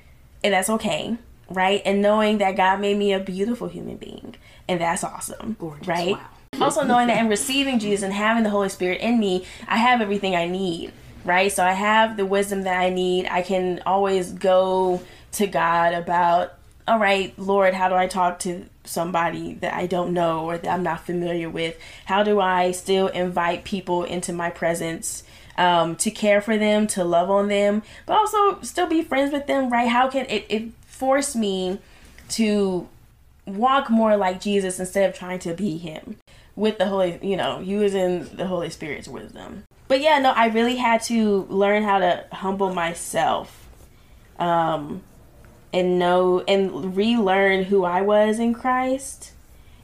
and 0.44 0.54
that's 0.54 0.70
okay, 0.70 1.16
right? 1.50 1.82
And 1.84 2.02
knowing 2.02 2.38
that 2.38 2.56
God 2.56 2.80
made 2.80 2.96
me 2.96 3.12
a 3.12 3.20
beautiful 3.20 3.68
human 3.68 3.96
being, 3.96 4.34
and 4.68 4.80
that's 4.80 5.02
awesome, 5.04 5.56
right? 5.86 6.12
wow. 6.12 6.28
Also 6.60 6.82
knowing 6.82 7.08
that 7.08 7.18
in 7.18 7.28
receiving 7.28 7.78
Jesus 7.78 8.02
and 8.02 8.12
having 8.12 8.42
the 8.42 8.50
Holy 8.50 8.68
Spirit 8.68 9.00
in 9.00 9.18
me, 9.18 9.46
I 9.66 9.76
have 9.76 10.00
everything 10.00 10.34
I 10.34 10.46
need, 10.46 10.92
right? 11.24 11.52
So 11.52 11.64
I 11.64 11.72
have 11.72 12.16
the 12.16 12.26
wisdom 12.26 12.62
that 12.62 12.78
I 12.78 12.90
need. 12.90 13.26
I 13.26 13.42
can 13.42 13.82
always 13.86 14.32
go 14.32 15.00
to 15.32 15.46
God 15.46 15.92
about, 15.94 16.54
all 16.86 16.98
right, 16.98 17.38
Lord, 17.38 17.74
how 17.74 17.88
do 17.88 17.94
I 17.94 18.06
talk 18.06 18.40
to 18.40 18.64
somebody 18.84 19.54
that 19.54 19.74
I 19.74 19.86
don't 19.86 20.12
know 20.12 20.46
or 20.46 20.58
that 20.58 20.68
I'm 20.68 20.82
not 20.82 21.04
familiar 21.04 21.48
with? 21.48 21.78
How 22.06 22.22
do 22.22 22.40
I 22.40 22.72
still 22.72 23.08
invite 23.08 23.64
people 23.64 24.04
into 24.04 24.32
my 24.32 24.50
presence? 24.50 25.22
Um, 25.58 25.96
to 25.96 26.12
care 26.12 26.40
for 26.40 26.56
them, 26.56 26.86
to 26.86 27.02
love 27.02 27.30
on 27.30 27.48
them, 27.48 27.82
but 28.06 28.16
also 28.16 28.60
still 28.62 28.86
be 28.86 29.02
friends 29.02 29.32
with 29.32 29.48
them, 29.48 29.70
right? 29.70 29.88
How 29.88 30.08
can 30.08 30.24
it, 30.26 30.46
it 30.48 30.70
force 30.86 31.34
me 31.34 31.80
to 32.28 32.88
walk 33.44 33.90
more 33.90 34.16
like 34.16 34.40
Jesus 34.40 34.78
instead 34.78 35.10
of 35.10 35.18
trying 35.18 35.40
to 35.40 35.54
be 35.54 35.76
him 35.76 36.16
with 36.54 36.78
the 36.78 36.86
Holy, 36.86 37.18
you 37.22 37.36
know, 37.36 37.58
using 37.58 38.24
the 38.36 38.46
Holy 38.46 38.70
Spirit's 38.70 39.08
wisdom. 39.08 39.64
But 39.88 40.00
yeah, 40.00 40.20
no, 40.20 40.30
I 40.30 40.46
really 40.46 40.76
had 40.76 41.02
to 41.04 41.44
learn 41.50 41.82
how 41.82 41.98
to 41.98 42.24
humble 42.30 42.72
myself. 42.72 43.66
Um 44.38 45.02
and 45.72 45.98
know 45.98 46.40
and 46.48 46.96
relearn 46.96 47.64
who 47.64 47.84
I 47.84 48.00
was 48.00 48.38
in 48.38 48.54
Christ 48.54 49.32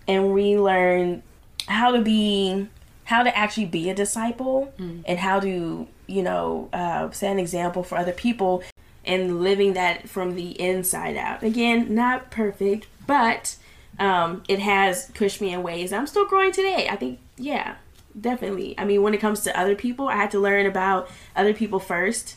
and 0.09 0.35
relearn 0.35 1.23
how 1.67 1.93
to 1.93 2.01
be 2.01 2.69
how 3.05 3.23
to 3.23 3.37
actually 3.37 3.67
be 3.67 3.91
a 3.91 3.95
disciple 3.95 4.73
and 5.07 5.19
how 5.19 5.41
to 5.41 5.87
you 6.07 6.23
know 6.23 6.69
uh, 6.73 7.11
set 7.11 7.33
an 7.33 7.39
example 7.39 7.83
for 7.83 7.97
other 7.99 8.13
people 8.13 8.63
and 9.05 9.43
living 9.43 9.75
that 9.75 10.09
from 10.09 10.35
the 10.35 10.59
inside 10.61 11.17
out. 11.17 11.43
Again 11.43 11.95
not 11.95 12.31
perfect 12.31 12.87
but 13.07 13.57
um, 13.99 14.43
it 14.49 14.59
has 14.59 15.11
pushed 15.15 15.41
me 15.41 15.53
in 15.53 15.63
ways 15.63 15.93
i'm 15.93 16.07
still 16.07 16.27
growing 16.27 16.53
today. 16.53 16.89
I 16.91 16.97
think 16.97 17.19
yeah 17.37 17.77
definitely. 18.19 18.75
I 18.79 18.85
mean 18.85 19.03
when 19.03 19.15
it 19.15 19.21
comes 19.21 19.41
to 19.43 19.59
other 19.59 19.75
people 19.75 20.09
i 20.09 20.17
had 20.17 20.31
to 20.33 20.39
learn 20.41 20.67
about 20.67 21.11
other 21.37 21.53
people 21.55 21.79
first 21.81 22.37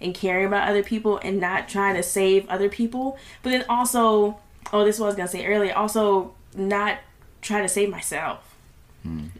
and 0.00 0.14
caring 0.14 0.46
about 0.46 0.68
other 0.68 0.82
people 0.82 1.18
and 1.22 1.40
not 1.40 1.68
trying 1.68 1.94
to 1.94 2.02
save 2.02 2.48
other 2.48 2.68
people. 2.68 3.18
But 3.42 3.50
then 3.50 3.64
also 3.68 4.38
oh 4.72 4.84
this 4.84 4.96
is 4.96 5.00
what 5.00 5.06
i 5.06 5.08
was 5.08 5.16
gonna 5.16 5.28
say 5.28 5.46
earlier 5.46 5.74
also 5.74 6.34
not 6.54 6.98
trying 7.42 7.62
to 7.62 7.68
save 7.68 7.90
myself 7.90 8.53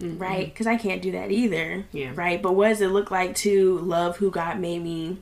right 0.01 0.47
because 0.47 0.67
i 0.67 0.77
can't 0.77 1.01
do 1.01 1.13
that 1.13 1.31
either 1.31 1.87
Yeah. 1.93 2.13
right 2.15 2.41
but 2.43 2.53
what 2.55 2.69
does 2.69 2.81
it 2.83 2.89
look 2.89 3.11
like 3.11 3.35
to 3.37 3.79
love 3.79 4.19
who 4.19 4.31
god 4.31 4.59
made 4.61 4.83
me 4.83 5.19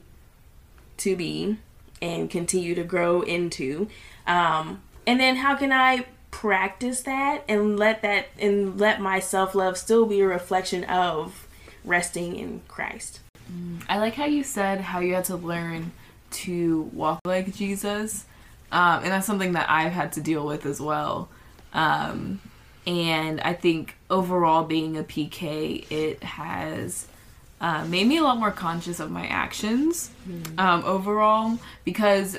to 0.99 1.15
be 1.17 1.59
and 2.01 2.29
continue 2.29 2.75
to 2.75 2.83
grow 2.83 3.23
into 3.23 3.89
um 4.27 4.83
and 5.07 5.21
then 5.21 5.37
how 5.37 5.55
can 5.55 5.73
i 5.73 6.07
practice 6.33 7.03
that 7.03 7.45
and 7.49 7.79
let 7.79 8.03
that 8.03 8.27
and 8.39 8.81
let 8.81 9.01
my 9.01 9.21
self-love 9.21 9.77
still 9.79 10.07
be 10.07 10.21
a 10.21 10.27
reflection 10.27 10.83
of 10.85 11.47
resting 11.85 12.35
in 12.37 12.61
christ 12.69 13.21
I 13.87 13.99
like 13.99 14.15
how 14.15 14.25
you 14.25 14.43
said 14.45 14.81
how 14.81 15.01
you 15.01 15.15
had 15.15 15.25
to 15.27 15.37
learn 15.37 15.93
to 16.31 16.85
walk 16.95 17.21
like 17.27 17.55
Jesus. 17.55 18.25
Um, 18.71 19.03
and 19.03 19.13
that's 19.13 19.27
something 19.27 19.53
that 19.53 19.69
I've 19.69 19.93
had 19.93 20.15
to 20.15 20.23
deal 20.23 20.47
with 20.47 20.65
as 20.65 20.81
well. 20.81 21.29
Um, 21.75 22.41
and 22.87 23.41
I 23.41 23.55
think 23.55 23.97
overall, 24.11 24.65
being 24.65 24.97
a 24.97 25.03
PK, 25.05 25.91
it 25.91 26.23
has 26.23 27.07
uh, 27.61 27.85
made 27.87 28.07
me 28.07 28.17
a 28.17 28.23
lot 28.23 28.39
more 28.39 28.51
conscious 28.51 28.99
of 28.99 29.11
my 29.11 29.27
actions. 29.27 30.11
Um, 30.59 30.85
overall 30.85 31.59
because 31.85 32.39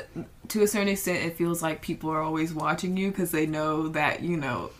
to 0.49 0.61
a 0.61 0.67
certain 0.67 0.89
extent, 0.89 1.25
it 1.25 1.37
feels 1.37 1.63
like 1.63 1.81
people 1.81 2.09
are 2.09 2.21
always 2.21 2.53
watching 2.53 2.97
you 2.97 3.09
because 3.09 3.31
they 3.31 3.45
know 3.45 3.87
that, 3.89 4.21
you 4.21 4.35
know, 4.35 4.71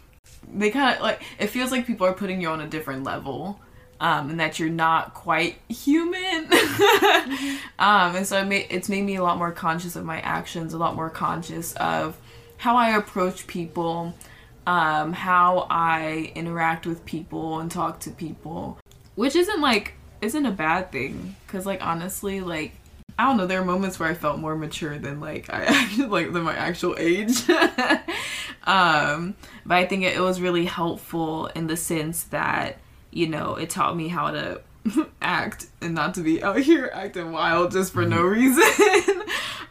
they 0.54 0.70
kind 0.70 0.96
of 0.96 1.02
like 1.02 1.22
it 1.40 1.48
feels 1.48 1.72
like 1.72 1.88
people 1.88 2.06
are 2.06 2.14
putting 2.14 2.42
you 2.42 2.50
on 2.50 2.60
a 2.60 2.68
different 2.68 3.04
level 3.04 3.60
um, 4.02 4.30
and 4.30 4.40
that 4.42 4.60
you're 4.60 4.70
not 4.70 5.14
quite 5.14 5.60
human. 5.70 6.50
Um, 7.80 8.16
and 8.16 8.26
so 8.26 8.40
it 8.40 8.46
made, 8.46 8.68
it's 8.70 8.88
made 8.88 9.04
me 9.04 9.16
a 9.16 9.24
lot 9.24 9.38
more 9.38 9.52
conscious 9.52 9.98
of 9.98 10.06
my 10.06 10.22
actions 10.22 10.74
a 10.74 10.78
lot 10.78 10.96
more 10.96 11.10
conscious 11.10 11.74
of 11.74 12.18
how 12.58 12.78
i 12.78 12.96
approach 12.96 13.46
people 13.46 14.14
um, 14.66 15.14
how 15.14 15.68
i 15.70 16.32
interact 16.36 16.86
with 16.86 17.04
people 17.06 17.60
and 17.60 17.70
talk 17.72 18.00
to 18.00 18.12
people 18.12 18.78
which 19.16 19.36
isn't 19.36 19.62
like 19.62 19.94
isn't 20.22 20.46
a 20.46 20.52
bad 20.52 20.92
thing 20.92 21.36
because 21.46 21.66
like 21.66 21.86
honestly 21.86 22.42
like 22.42 22.74
I 23.18 23.26
don't 23.26 23.38
know. 23.38 23.46
There 23.46 23.62
are 23.62 23.66
moments 23.66 24.00
where 24.00 24.10
I 24.10 24.16
felt 24.16 24.40
more 24.40 24.56
mature 24.56 24.98
than 24.98 25.20
like 25.20 25.50
I 25.50 25.96
like 26.08 26.34
than 26.34 26.44
my 26.44 26.56
actual 26.56 26.96
age. 26.98 27.48
um, 28.64 29.36
but 29.66 29.78
I 29.78 29.86
think 29.86 30.04
it, 30.04 30.16
it 30.16 30.20
was 30.20 30.42
really 30.42 30.66
helpful 30.66 31.48
in 31.48 31.68
the 31.68 31.78
sense 31.78 32.24
that 32.26 32.78
you 33.12 33.28
know 33.28 33.56
it 33.56 33.70
taught 33.70 33.96
me 33.96 34.08
how 34.08 34.32
to 34.32 34.62
act 35.22 35.68
and 35.82 35.94
not 35.94 36.16
to 36.16 36.22
be 36.22 36.44
out 36.44 36.60
here 36.60 36.90
acting 36.94 37.32
wild 37.32 37.72
just 37.72 37.94
for 37.94 38.06
no 38.06 38.22
reason. 38.22 39.24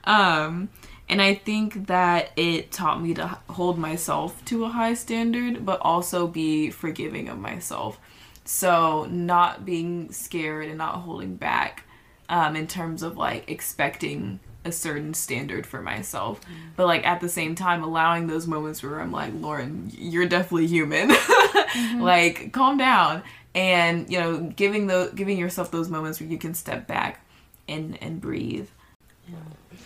um, 0.05 0.69
and 1.13 1.21
I 1.21 1.35
think 1.35 1.89
that 1.89 2.31
it 2.37 2.73
taught 2.73 3.03
me 3.03 3.13
to 3.13 3.27
hold 3.51 3.77
myself 3.77 4.43
to 4.47 4.65
a 4.65 4.71
high 4.71 4.95
standard, 4.95 5.67
but 5.67 5.79
also 5.83 6.27
be 6.27 6.71
forgiving 6.71 7.29
of 7.29 7.39
myself. 7.39 8.01
So 8.47 9.07
not 9.11 9.67
being 9.67 10.11
scared 10.11 10.69
and 10.69 10.79
not 10.79 10.95
holding 11.03 11.37
back 11.37 11.85
um, 12.31 12.57
in 12.57 12.67
terms 12.67 13.03
of 13.03 13.19
like 13.19 13.51
expecting 13.51 14.41
a 14.65 14.73
certain 14.73 15.13
standard 15.13 15.67
for 15.67 15.83
myself, 15.83 16.41
but 16.77 16.87
like 16.87 17.07
at 17.07 17.21
the 17.21 17.29
same 17.29 17.55
time 17.55 17.83
allowing 17.83 18.27
those 18.27 18.47
moments 18.47 18.83
where 18.83 18.99
I'm 18.99 19.13
like, 19.13 19.35
Lauren, 19.35 19.93
you're 19.95 20.27
definitely 20.27 20.67
human. 20.67 21.13
like 21.99 22.53
calm 22.53 22.79
down, 22.79 23.23
and 23.55 24.11
you 24.11 24.19
know, 24.19 24.39
giving 24.57 24.87
the 24.87 25.13
giving 25.15 25.37
yourself 25.37 25.71
those 25.71 25.91
moments 25.91 26.21
where 26.21 26.29
you 26.31 26.39
can 26.39 26.55
step 26.55 26.87
back 26.87 27.23
and 27.69 28.03
and 28.03 28.19
breathe. 28.19 28.69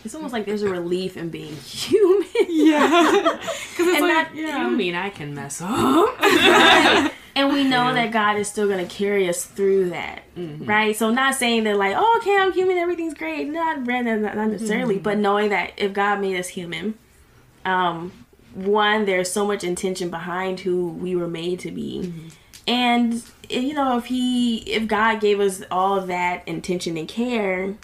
It's 0.04 0.14
almost 0.14 0.32
like 0.32 0.46
there's 0.46 0.62
a 0.62 0.68
relief 0.68 1.16
in 1.16 1.30
being 1.30 1.54
human. 1.66 2.26
Yeah, 2.48 3.22
because 3.40 3.86
it's 3.86 3.96
And 3.96 4.08
like 4.08 4.32
that- 4.34 4.34
You 4.34 4.70
mean 4.70 4.94
I 4.94 5.10
can 5.10 5.34
mess 5.34 5.60
up? 5.60 6.16
and 7.36 7.52
we 7.52 7.64
know 7.64 7.92
that 7.92 8.12
God 8.12 8.38
is 8.38 8.48
still 8.48 8.66
going 8.66 8.86
to 8.86 8.92
carry 8.92 9.28
us 9.28 9.44
through 9.44 9.90
that, 9.90 10.22
mm-hmm. 10.36 10.64
right? 10.64 10.96
So 10.96 11.10
not 11.10 11.34
saying 11.34 11.64
that 11.64 11.76
like, 11.76 11.94
oh, 11.96 12.18
okay, 12.20 12.36
I'm 12.38 12.52
human, 12.52 12.78
everything's 12.78 13.14
great, 13.14 13.48
not 13.48 13.80
not, 13.80 14.04
not 14.04 14.48
necessarily, 14.48 14.94
mm-hmm. 14.94 15.02
but 15.02 15.18
knowing 15.18 15.50
that 15.50 15.72
if 15.76 15.92
God 15.92 16.20
made 16.20 16.38
us 16.38 16.48
human, 16.48 16.94
um, 17.64 18.12
one, 18.54 19.04
there's 19.04 19.30
so 19.30 19.46
much 19.46 19.64
intention 19.64 20.08
behind 20.08 20.60
who 20.60 20.88
we 20.88 21.14
were 21.14 21.28
made 21.28 21.60
to 21.60 21.70
be, 21.70 22.04
mm-hmm. 22.04 22.28
and 22.66 23.22
you 23.50 23.74
know, 23.74 23.98
if 23.98 24.06
He, 24.06 24.58
if 24.70 24.86
God 24.86 25.20
gave 25.20 25.40
us 25.40 25.62
all 25.70 25.98
of 25.98 26.06
that 26.06 26.46
intention 26.48 26.96
and 26.96 27.08
care. 27.08 27.74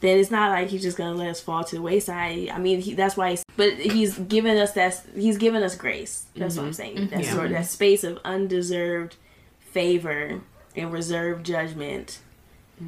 Then 0.00 0.18
it's 0.18 0.30
not 0.30 0.50
like 0.50 0.68
he's 0.68 0.82
just 0.82 0.96
gonna 0.96 1.14
let 1.14 1.28
us 1.28 1.40
fall 1.40 1.62
to 1.64 1.76
the 1.76 1.82
wayside. 1.82 2.48
I 2.48 2.58
mean, 2.58 2.80
he, 2.80 2.94
that's 2.94 3.16
why. 3.16 3.30
He's, 3.30 3.44
but 3.56 3.74
he's 3.74 4.18
given 4.18 4.56
us 4.56 4.72
that. 4.72 5.02
He's 5.14 5.36
given 5.36 5.62
us 5.62 5.76
grace. 5.76 6.26
That's 6.34 6.56
what 6.56 6.62
I'm 6.62 6.68
mm-hmm. 6.70 6.74
saying. 6.74 6.96
Mm-hmm. 6.96 7.14
That 7.14 7.24
Yeah. 7.24 7.32
sort 7.32 7.46
of 7.46 7.52
that 7.52 7.66
space 7.66 8.04
of 8.04 8.18
undeserved 8.24 9.16
favor 9.60 10.40
and 10.74 10.92
reserved 10.92 11.44
judgment 11.46 12.20
to 12.78 12.84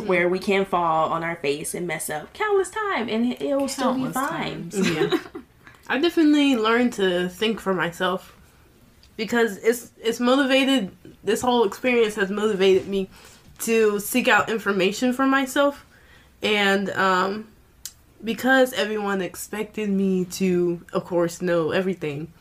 mm-hmm. 0.00 0.06
where 0.06 0.28
we 0.28 0.38
can 0.38 0.64
fall 0.64 1.10
on 1.10 1.24
our 1.24 1.36
face 1.36 1.74
and 1.74 1.86
mess 1.86 2.10
up 2.10 2.32
countless 2.34 2.68
time 2.68 3.08
and 3.08 3.32
it, 3.40 3.56
will 3.56 3.68
still 3.68 3.94
be 3.94 4.06
fine. 4.12 4.70
yeah. 4.74 5.18
I 5.88 5.98
definitely 5.98 6.56
learned 6.56 6.92
to 6.94 7.28
think 7.30 7.58
for 7.58 7.72
myself 7.72 8.36
because 9.16 9.56
it's 9.58 9.90
it's 9.98 10.20
motivated. 10.20 10.90
This 11.24 11.40
whole 11.40 11.64
experience 11.64 12.14
has 12.16 12.30
motivated 12.30 12.86
me 12.86 13.08
to 13.60 13.98
seek 13.98 14.28
out 14.28 14.48
information 14.48 15.12
for 15.12 15.26
myself, 15.26 15.84
and 16.42 16.90
um, 16.90 17.48
because 18.22 18.72
everyone 18.72 19.20
expected 19.20 19.88
me 19.88 20.24
to, 20.26 20.84
of 20.92 21.04
course, 21.04 21.42
know 21.42 21.70
everything, 21.70 22.32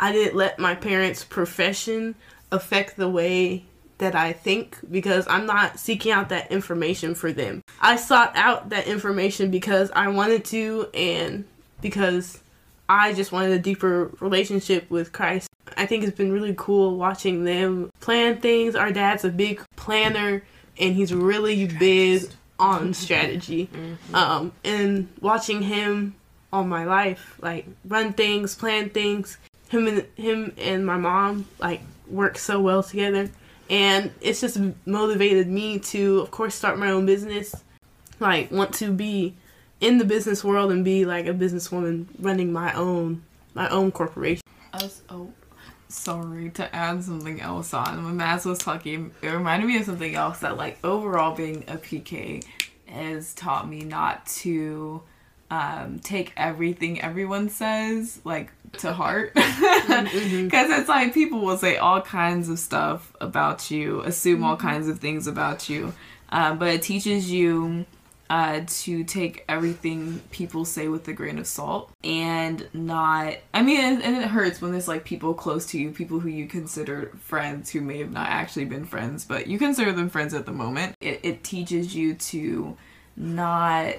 I 0.00 0.12
didn't 0.12 0.36
let 0.36 0.58
my 0.58 0.74
parents' 0.74 1.24
profession 1.24 2.14
affect 2.50 2.96
the 2.96 3.08
way 3.08 3.64
that 3.98 4.14
I 4.14 4.32
think 4.32 4.78
because 4.90 5.26
I'm 5.28 5.46
not 5.46 5.78
seeking 5.78 6.12
out 6.12 6.28
that 6.28 6.50
information 6.52 7.14
for 7.14 7.32
them. 7.32 7.62
I 7.80 7.96
sought 7.96 8.32
out 8.36 8.70
that 8.70 8.86
information 8.86 9.50
because 9.50 9.90
I 9.90 10.08
wanted 10.08 10.44
to 10.46 10.88
and 10.94 11.44
because 11.80 12.40
I 12.88 13.12
just 13.12 13.32
wanted 13.32 13.52
a 13.52 13.58
deeper 13.58 14.12
relationship 14.20 14.88
with 14.88 15.12
Christ. 15.12 15.48
I 15.76 15.84
think 15.84 16.04
it's 16.04 16.16
been 16.16 16.32
really 16.32 16.54
cool 16.56 16.96
watching 16.96 17.44
them 17.44 17.90
plan 18.00 18.40
things. 18.40 18.74
Our 18.74 18.92
dad's 18.92 19.24
a 19.24 19.30
big 19.30 19.60
planner 19.76 20.42
and 20.78 20.94
he's 20.94 21.12
really 21.12 21.66
big 21.66 22.22
on 22.58 22.94
strategy. 23.04 23.68
Um, 24.12 24.52
and 24.64 25.08
watching 25.20 25.62
him 25.62 26.14
all 26.52 26.64
my 26.64 26.84
life, 26.84 27.38
like 27.40 27.66
run 27.84 28.12
things, 28.12 28.54
plan 28.54 28.90
things. 28.90 29.38
Him 29.68 29.86
and 29.86 30.06
him 30.16 30.54
and 30.56 30.86
my 30.86 30.96
mom 30.96 31.46
like 31.58 31.82
work 32.08 32.38
so 32.38 32.58
well 32.58 32.82
together, 32.82 33.28
and 33.68 34.10
it's 34.22 34.40
just 34.40 34.58
motivated 34.86 35.46
me 35.46 35.78
to, 35.78 36.20
of 36.20 36.30
course, 36.30 36.54
start 36.54 36.78
my 36.78 36.90
own 36.90 37.04
business. 37.04 37.54
Like 38.18 38.50
want 38.50 38.72
to 38.76 38.90
be 38.90 39.34
in 39.80 39.98
the 39.98 40.04
business 40.04 40.42
world 40.42 40.72
and 40.72 40.84
be 40.84 41.04
like 41.04 41.26
a 41.26 41.34
businesswoman 41.34 42.06
running 42.18 42.52
my 42.52 42.72
own 42.72 43.22
my 43.54 43.68
own 43.68 43.92
corporation. 43.92 44.42
Was, 44.72 45.02
oh, 45.10 45.32
sorry 45.88 46.50
to 46.50 46.74
add 46.74 47.02
something 47.04 47.40
else 47.40 47.74
on. 47.74 48.04
When 48.04 48.18
Maz 48.18 48.44
was 48.44 48.58
talking, 48.58 49.12
it 49.22 49.28
reminded 49.28 49.66
me 49.66 49.78
of 49.78 49.84
something 49.84 50.14
else 50.14 50.40
that, 50.40 50.56
like, 50.56 50.78
overall 50.84 51.34
being 51.34 51.64
a 51.68 51.76
PK 51.76 52.44
has 52.86 53.34
taught 53.34 53.68
me 53.68 53.80
not 53.80 54.26
to 54.26 55.02
um, 55.50 55.98
take 56.00 56.32
everything 56.36 57.00
everyone 57.00 57.48
says, 57.48 58.20
like, 58.24 58.52
to 58.78 58.92
heart. 58.92 59.32
Because 59.98 60.70
it's 60.70 60.88
like 60.88 61.12
people 61.14 61.40
will 61.40 61.56
say 61.56 61.76
all 61.76 62.00
kinds 62.00 62.48
of 62.48 62.58
stuff 62.58 63.12
about 63.20 63.70
you, 63.70 64.00
assume 64.02 64.44
all 64.44 64.56
kinds 64.56 64.86
of 64.86 65.00
things 65.00 65.26
about 65.26 65.68
you. 65.68 65.92
Um, 66.28 66.58
but 66.58 66.68
it 66.68 66.82
teaches 66.82 67.30
you 67.30 67.84
uh, 68.30 68.60
to 68.66 69.04
take 69.04 69.44
everything 69.48 70.20
people 70.30 70.64
say 70.64 70.88
with 70.88 71.08
a 71.08 71.12
grain 71.12 71.38
of 71.38 71.46
salt 71.46 71.90
and 72.04 72.68
not 72.74 73.34
i 73.54 73.62
mean 73.62 73.80
and, 73.80 74.02
and, 74.02 74.16
it 74.16 74.28
hurts 74.28 74.60
when 74.60 74.70
there's 74.72 74.88
like 74.88 75.04
people 75.04 75.32
close 75.32 75.64
to 75.66 75.78
you 75.78 75.90
people 75.90 76.20
who 76.20 76.28
you 76.28 76.46
consider 76.46 77.10
friends 77.20 77.70
who 77.70 77.80
may 77.80 77.98
have 77.98 78.12
not 78.12 78.28
actually 78.28 78.64
been 78.64 78.84
friends 78.84 79.24
but 79.24 79.46
you 79.46 79.58
consider 79.58 79.92
them 79.92 80.08
friends 80.10 80.34
at 80.34 80.44
the 80.46 80.52
moment 80.52 80.94
it, 81.00 81.20
it 81.22 81.44
teaches 81.44 81.94
you 81.94 82.14
to 82.14 82.76
not 83.16 83.94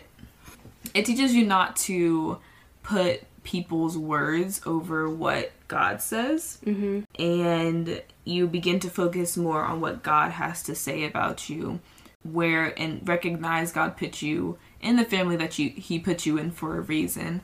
it 0.93 1.05
teaches 1.05 1.33
you 1.33 1.45
not 1.45 1.75
to 1.75 2.37
put 2.83 3.21
people's 3.43 3.97
words 3.97 4.61
over 4.65 5.09
what 5.09 5.51
god 5.67 6.01
says 6.01 6.59
Mm-hmm. 6.65 7.01
and 7.21 8.01
you 8.25 8.47
begin 8.47 8.79
to 8.81 8.89
focus 8.89 9.35
more 9.37 9.63
on 9.63 9.81
what 9.81 10.03
god 10.03 10.31
has 10.31 10.61
to 10.63 10.75
say 10.75 11.03
about 11.03 11.49
you 11.49 11.79
where 12.23 12.77
and 12.79 13.07
recognize 13.07 13.71
God 13.71 13.97
put 13.97 14.21
you 14.21 14.57
in 14.81 14.95
the 14.97 15.05
family 15.05 15.35
that 15.37 15.57
you 15.57 15.69
he 15.69 15.99
put 15.99 16.25
you 16.25 16.37
in 16.37 16.51
for 16.51 16.77
a 16.77 16.81
reason 16.81 17.41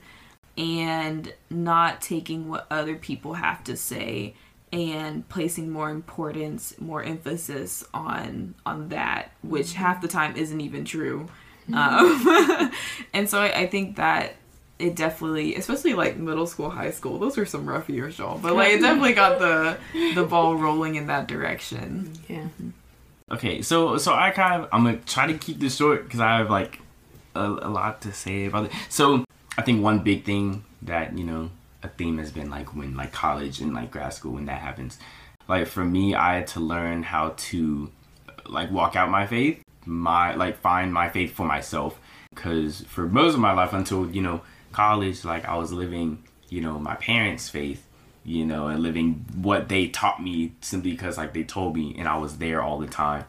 and 0.57 1.33
not 1.49 2.01
taking 2.01 2.49
what 2.49 2.67
other 2.69 2.95
people 2.95 3.33
have 3.33 3.63
to 3.65 3.75
say 3.75 4.35
and 4.71 5.27
placing 5.29 5.69
more 5.69 5.89
importance 5.89 6.79
more 6.79 7.03
emphasis 7.03 7.85
on 7.93 8.55
on 8.65 8.89
that 8.89 9.31
which 9.43 9.67
mm-hmm. 9.67 9.83
half 9.83 10.01
the 10.01 10.07
time 10.07 10.35
isn't 10.35 10.61
even 10.61 10.85
true. 10.85 11.27
Mm-hmm. 11.69 12.67
Um, 12.67 12.71
and 13.13 13.29
so 13.29 13.39
I, 13.39 13.61
I 13.61 13.67
think 13.67 13.95
that 13.95 14.35
it 14.77 14.95
definitely 14.95 15.55
especially 15.55 15.93
like 15.93 16.17
middle 16.17 16.45
school 16.45 16.69
high 16.69 16.91
school 16.91 17.17
those 17.17 17.37
were 17.37 17.45
some 17.45 17.67
rough 17.67 17.89
years 17.89 18.17
y'all 18.17 18.37
but 18.37 18.53
like 18.53 18.73
it 18.73 18.81
definitely 18.81 19.13
got 19.13 19.39
the 19.39 19.77
the 20.15 20.25
ball 20.25 20.57
rolling 20.57 20.95
in 20.95 21.07
that 21.07 21.27
direction. 21.27 22.11
Yeah. 22.27 22.39
Mm-hmm. 22.39 22.69
Okay, 23.31 23.63
so 23.63 23.97
so 23.97 24.13
I 24.13 24.29
kind 24.29 24.61
of 24.61 24.69
I'm 24.71 24.83
gonna 24.83 24.97
try 24.97 25.25
to 25.25 25.37
keep 25.37 25.59
this 25.59 25.75
short 25.75 26.03
because 26.03 26.19
I 26.19 26.37
have 26.37 26.51
like 26.51 26.79
a, 27.33 27.43
a 27.43 27.69
lot 27.69 28.01
to 28.01 28.13
say 28.13 28.45
about 28.45 28.65
it. 28.65 28.71
So 28.87 29.25
I 29.57 29.63
think 29.63 29.83
one 29.83 29.99
big 29.99 30.25
thing 30.25 30.63
that 30.83 31.17
you 31.17 31.23
know 31.23 31.49
a 31.81 31.87
theme 31.87 32.19
has 32.19 32.31
been 32.31 32.51
like 32.51 32.75
when 32.75 32.95
like 32.95 33.11
college 33.11 33.61
and 33.61 33.73
like 33.73 33.89
grad 33.89 34.13
school 34.13 34.33
when 34.33 34.45
that 34.45 34.59
happens. 34.59 34.99
Like 35.47 35.65
for 35.65 35.83
me, 35.83 36.13
I 36.13 36.35
had 36.35 36.47
to 36.47 36.59
learn 36.59 37.01
how 37.01 37.33
to 37.35 37.91
like 38.47 38.69
walk 38.71 38.95
out 38.95 39.09
my 39.09 39.25
faith, 39.25 39.63
my 39.85 40.35
like 40.35 40.57
find 40.59 40.93
my 40.93 41.09
faith 41.09 41.33
for 41.33 41.47
myself. 41.47 41.99
Because 42.29 42.81
for 42.81 43.07
most 43.07 43.33
of 43.33 43.39
my 43.39 43.53
life 43.53 43.73
until 43.73 44.07
you 44.11 44.21
know 44.21 44.41
college, 44.71 45.25
like 45.25 45.45
I 45.45 45.55
was 45.55 45.73
living 45.73 46.23
you 46.49 46.61
know 46.61 46.77
my 46.77 46.93
parents' 46.93 47.49
faith 47.49 47.84
you 48.25 48.45
know, 48.45 48.67
and 48.67 48.81
living 48.81 49.25
what 49.35 49.69
they 49.69 49.87
taught 49.87 50.21
me 50.21 50.53
simply 50.61 50.91
because 50.91 51.17
like 51.17 51.33
they 51.33 51.43
told 51.43 51.75
me 51.75 51.95
and 51.97 52.07
I 52.07 52.17
was 52.17 52.37
there 52.37 52.61
all 52.61 52.79
the 52.79 52.87
time. 52.87 53.25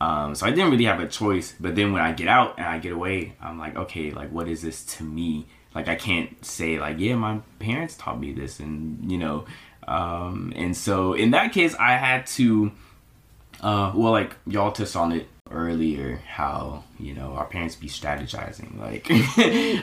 Um, 0.00 0.34
so 0.34 0.46
I 0.46 0.50
didn't 0.50 0.70
really 0.70 0.84
have 0.84 1.00
a 1.00 1.08
choice. 1.08 1.54
But 1.58 1.74
then 1.74 1.92
when 1.92 2.02
I 2.02 2.12
get 2.12 2.28
out 2.28 2.56
and 2.58 2.66
I 2.66 2.78
get 2.78 2.92
away, 2.92 3.34
I'm 3.40 3.58
like, 3.58 3.76
okay, 3.76 4.10
like 4.10 4.30
what 4.30 4.48
is 4.48 4.62
this 4.62 4.84
to 4.96 5.04
me? 5.04 5.46
Like 5.74 5.88
I 5.88 5.96
can't 5.96 6.44
say 6.44 6.78
like, 6.78 6.98
yeah, 6.98 7.14
my 7.14 7.40
parents 7.58 7.96
taught 7.96 8.18
me 8.18 8.32
this, 8.32 8.58
and 8.58 9.10
you 9.10 9.18
know, 9.18 9.44
um, 9.86 10.52
and 10.56 10.76
so 10.76 11.12
in 11.12 11.32
that 11.32 11.52
case, 11.52 11.74
I 11.74 11.92
had 11.92 12.26
to, 12.28 12.72
uh, 13.60 13.92
well, 13.94 14.12
like 14.12 14.34
y'all 14.46 14.72
touched 14.72 14.96
on 14.96 15.12
it 15.12 15.28
earlier 15.50 16.20
how 16.26 16.84
you 16.98 17.14
know 17.14 17.32
our 17.32 17.46
parents 17.46 17.76
be 17.76 17.88
strategizing 17.88 18.78
like 18.78 19.10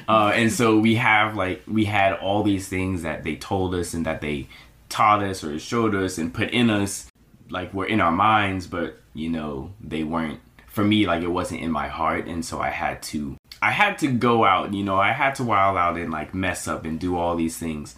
uh, 0.09 0.31
and 0.35 0.51
so 0.51 0.79
we 0.79 0.95
have 0.95 1.35
like 1.35 1.61
we 1.67 1.85
had 1.85 2.13
all 2.13 2.43
these 2.43 2.67
things 2.67 3.03
that 3.03 3.23
they 3.23 3.35
told 3.35 3.73
us 3.73 3.93
and 3.93 4.05
that 4.05 4.21
they 4.21 4.47
taught 4.89 5.23
us 5.23 5.43
or 5.43 5.57
showed 5.59 5.95
us 5.95 6.17
and 6.17 6.33
put 6.33 6.49
in 6.51 6.69
us 6.69 7.09
like 7.49 7.73
were 7.73 7.85
in 7.85 8.01
our 8.01 8.11
minds 8.11 8.67
but 8.67 8.97
you 9.13 9.29
know 9.29 9.71
they 9.81 10.03
weren't 10.03 10.39
for 10.67 10.83
me 10.83 11.05
like 11.05 11.23
it 11.23 11.27
wasn't 11.27 11.59
in 11.59 11.71
my 11.71 11.87
heart 11.87 12.27
and 12.27 12.43
so 12.45 12.59
i 12.59 12.69
had 12.69 13.01
to 13.01 13.35
i 13.61 13.71
had 13.71 13.97
to 13.97 14.07
go 14.07 14.43
out 14.43 14.73
you 14.73 14.83
know 14.83 14.97
i 14.97 15.11
had 15.11 15.33
to 15.35 15.43
wild 15.43 15.77
out 15.77 15.97
and 15.97 16.11
like 16.11 16.33
mess 16.33 16.67
up 16.67 16.85
and 16.85 16.99
do 16.99 17.17
all 17.17 17.35
these 17.35 17.57
things 17.57 17.95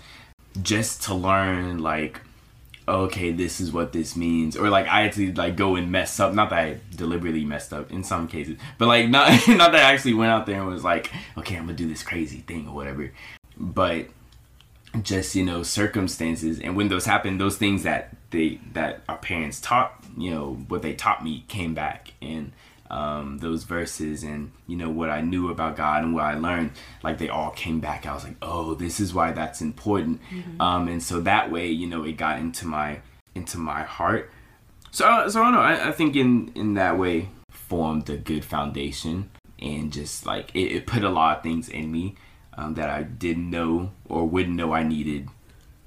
just 0.62 1.03
to 1.03 1.13
learn 1.13 1.80
like 1.80 2.21
okay, 2.88 3.32
this 3.32 3.60
is 3.60 3.71
what 3.71 3.91
this 3.91 4.15
means, 4.15 4.56
or 4.56 4.69
like 4.69 4.88
I 4.88 5.02
had 5.02 5.13
to 5.13 5.34
like 5.34 5.56
go 5.56 5.76
and 5.76 5.91
mess 5.91 6.19
up. 6.19 6.34
Not 6.34 6.50
that 6.52 6.60
I 6.60 6.80
deliberately 6.95 7.43
messed 7.43 7.73
up 7.73 7.91
in 7.91 8.04
some 8.04 8.28
cases, 8.28 8.58
but 8.78 8.88
like 8.88 9.10
not 9.10 9.30
not 9.47 9.71
that 9.73 9.84
I 9.86 9.93
actually 9.93 10.13
went 10.13 10.32
out 10.32 10.45
there 10.45 10.62
and 10.62 10.67
was 10.67 10.84
like, 10.84 11.12
okay, 11.38 11.56
I'm 11.56 11.63
gonna 11.63 11.73
do 11.73 11.88
this 11.88 12.04
crazy 12.04 12.39
thing 12.39 12.67
or 12.67 12.73
whatever. 12.73 13.12
But 13.58 14.08
just 15.02 15.36
you 15.36 15.43
know 15.43 15.63
circumstances, 15.63 16.60
and 16.60 16.76
when 16.76 16.88
those 16.88 17.06
happen, 17.06 17.38
those 17.38 17.58
things 17.58 17.84
that 17.84 18.15
they 18.32 18.60
that 18.73 19.02
our 19.10 19.17
parents 19.17 19.60
taught, 19.60 19.93
you 20.17 20.32
know, 20.32 20.54
what 20.67 20.82
they 20.82 20.93
taught 20.93 21.23
me 21.23 21.45
came 21.47 21.73
back 21.73 22.13
and. 22.21 22.52
Um, 22.89 23.39
those 23.39 23.63
verses 23.65 24.23
and 24.23 24.52
you 24.65 24.78
know 24.78 24.89
what 24.89 25.10
I 25.10 25.19
knew 25.19 25.52
about 25.52 25.76
God 25.76 26.04
and 26.04 26.13
what 26.13 26.23
I 26.23 26.36
learned, 26.36 26.71
like 27.04 27.17
they 27.17 27.28
all 27.28 27.52
came 27.52 27.82
back. 27.82 28.06
I 28.06 28.13
was 28.13 28.23
like, 28.23 28.38
oh, 28.41 28.76
this 28.76 29.00
is 29.02 29.13
why 29.13 29.32
that's 29.34 29.62
important. 29.62 30.21
Um, 30.60 30.88
and 30.88 31.04
so 31.04 31.19
that 31.21 31.52
way, 31.52 31.67
you 31.67 31.86
know, 31.86 32.04
it 32.04 32.13
got 32.13 32.39
into 32.39 32.65
my 32.65 33.02
into 33.36 33.58
my 33.58 33.84
heart. 33.84 34.32
So, 34.91 35.28
so 35.30 35.41
I 35.41 35.43
don't 35.43 35.54
know. 35.54 35.60
I, 35.60 35.89
I 35.89 35.91
think 35.91 36.15
in 36.15 36.52
in 36.56 36.76
that 36.76 36.97
way 36.97 37.30
formed 37.50 38.10
a 38.10 38.17
good 38.17 38.45
foundation, 38.45 39.30
and 39.60 39.91
just 39.91 40.26
like 40.26 40.56
it, 40.56 40.71
it 40.71 40.88
put 40.88 41.04
a 41.04 41.10
lot 41.10 41.38
of 41.38 41.43
things 41.43 41.69
in 41.69 41.91
me 41.91 42.15
um, 42.58 42.73
that 42.76 42.89
I 42.89 43.04
didn't 43.04 43.50
know 43.50 43.91
or 44.06 44.26
wouldn't 44.26 44.56
know 44.56 44.73
I 44.73 44.84
needed 44.84 45.30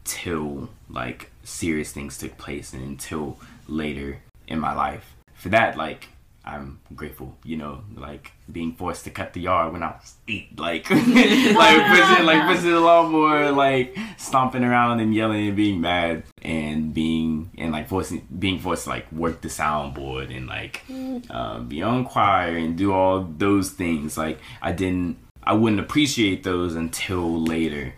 till 0.04 0.70
like 0.88 1.30
serious 1.44 1.92
things 1.92 2.18
took 2.18 2.36
place 2.38 2.72
and 2.72 2.82
until 2.82 3.38
later 3.66 4.22
in 4.46 4.58
my 4.58 4.74
life. 4.74 5.16
For 5.34 5.48
that, 5.48 5.76
like 5.76 6.08
I'm 6.44 6.80
grateful, 6.96 7.36
you 7.44 7.56
know, 7.58 7.82
like 7.94 8.32
being 8.50 8.72
forced 8.72 9.04
to 9.04 9.10
cut 9.10 9.34
the 9.34 9.40
yard 9.40 9.72
when 9.72 9.82
I 9.82 9.88
was 9.88 10.14
eight, 10.26 10.58
like, 10.58 10.88
like 10.90 11.06
pushing, 11.06 12.24
like 12.24 12.46
pushing 12.46 12.70
the 12.70 12.80
lawnmower, 12.80 13.52
like 13.52 13.96
stomping 14.16 14.64
around 14.64 15.00
and 15.00 15.14
yelling 15.14 15.48
and 15.48 15.56
being 15.56 15.80
mad 15.80 16.22
and 16.40 16.94
being 16.94 17.50
and 17.58 17.72
like 17.72 17.88
forcing, 17.88 18.26
being 18.38 18.58
forced 18.58 18.84
to 18.84 18.90
like 18.90 19.10
work 19.12 19.42
the 19.42 19.48
soundboard 19.48 20.34
and 20.34 20.46
like 20.46 20.82
uh, 21.28 21.60
be 21.60 21.82
on 21.82 22.04
choir 22.06 22.56
and 22.56 22.76
do 22.78 22.92
all 22.92 23.28
those 23.36 23.70
things. 23.70 24.16
Like 24.16 24.40
I 24.62 24.72
didn't, 24.72 25.18
I 25.44 25.52
wouldn't 25.52 25.80
appreciate 25.80 26.42
those 26.42 26.74
until 26.74 27.42
later, 27.42 27.94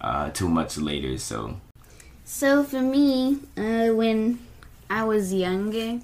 uh, 0.00 0.30
till 0.30 0.48
much 0.48 0.76
later. 0.78 1.16
So 1.18 1.60
So 2.24 2.64
for 2.64 2.82
me, 2.82 3.38
uh, 3.56 3.88
when 3.94 4.40
I 4.90 5.04
was 5.04 5.32
younger, 5.32 6.00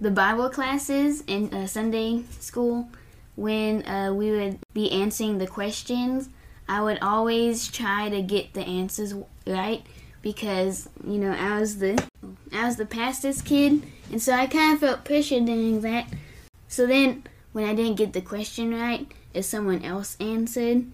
the 0.00 0.10
Bible 0.10 0.50
classes 0.50 1.22
in 1.26 1.52
uh, 1.52 1.66
Sunday 1.66 2.24
school, 2.38 2.88
when 3.34 3.86
uh, 3.86 4.12
we 4.12 4.30
would 4.30 4.58
be 4.72 4.90
answering 4.90 5.38
the 5.38 5.46
questions, 5.46 6.28
I 6.68 6.82
would 6.82 6.98
always 7.00 7.68
try 7.68 8.08
to 8.08 8.22
get 8.22 8.54
the 8.54 8.62
answers 8.62 9.14
right 9.46 9.82
because 10.22 10.88
you 11.06 11.18
know 11.18 11.32
I 11.32 11.60
was 11.60 11.78
the 11.78 12.02
I 12.52 12.66
was 12.66 12.76
the 12.76 12.86
pastor's 12.86 13.40
kid, 13.40 13.82
and 14.10 14.20
so 14.20 14.32
I 14.32 14.46
kind 14.46 14.74
of 14.74 14.80
felt 14.80 15.04
pressure 15.04 15.40
doing 15.40 15.80
that. 15.82 16.08
So 16.68 16.86
then, 16.86 17.24
when 17.52 17.68
I 17.68 17.74
didn't 17.74 17.94
get 17.94 18.12
the 18.12 18.20
question 18.20 18.74
right, 18.74 19.06
if 19.32 19.44
someone 19.44 19.84
else 19.84 20.16
answered, 20.18 20.86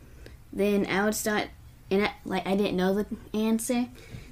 then 0.53 0.87
I 0.87 1.05
would 1.05 1.15
start 1.15 1.49
and 1.91 2.05
I, 2.05 2.13
like 2.25 2.47
I 2.47 2.57
didn't 2.57 2.77
know 2.77 2.95
the 2.95 3.07
answer, 3.33 3.87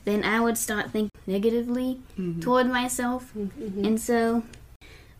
then 0.04 0.24
I 0.24 0.40
would 0.40 0.58
start 0.58 0.90
thinking 0.90 1.10
negatively 1.26 2.00
toward 2.40 2.66
myself, 2.66 3.32
and 3.34 4.00
so. 4.00 4.42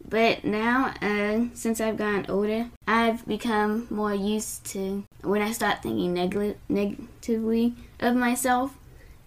But 0.09 0.45
now, 0.45 0.95
uh, 1.01 1.47
since 1.55 1.81
I've 1.81 1.97
gotten 1.97 2.27
older, 2.29 2.69
I've 2.87 3.27
become 3.27 3.87
more 3.91 4.15
used 4.15 4.65
to 4.73 5.05
when 5.23 5.41
I 5.43 5.53
start 5.53 5.83
thinking 5.83 6.15
neg- 6.15 6.57
negatively 6.69 7.75
of 8.01 8.17
myself, 8.17 8.77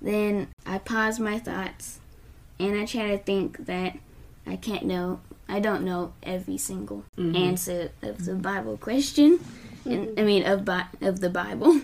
then 0.02 0.48
I 0.66 0.80
pause 0.80 1.20
my 1.20 1.40
thoughts 1.40 2.00
and 2.60 2.76
I 2.78 2.86
try 2.86 3.12
to 3.12 3.18
think 3.18 3.66
that 3.66 3.98
I 4.46 4.58
can't 4.58 4.84
know, 4.86 5.22
I 5.48 5.60
don't 5.62 5.84
know 5.86 6.14
every 6.22 6.58
single 6.58 7.06
answer 7.36 7.92
of 8.02 8.26
the 8.26 8.36
Bible 8.36 8.76
question, 8.78 9.40
and 9.86 10.20
I 10.20 10.24
mean 10.24 10.46
of 10.46 10.66
Bi- 10.66 10.88
of 11.02 11.22
the 11.22 11.30
Bible. 11.30 11.80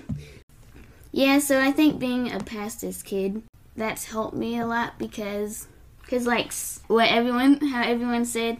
Yeah, 1.12 1.40
so 1.40 1.60
I 1.60 1.72
think 1.72 2.00
being 2.00 2.32
a 2.32 2.40
pastor's 2.40 3.02
kid, 3.02 3.42
that's 3.76 4.06
helped 4.06 4.36
me 4.36 4.60
a 4.60 4.66
lot 4.68 5.00
because, 5.00 5.68
cause 6.08 6.28
like 6.28 6.52
what 6.88 7.10
everyone, 7.10 7.60
how 7.62 7.82
everyone 7.84 8.26
said, 8.26 8.58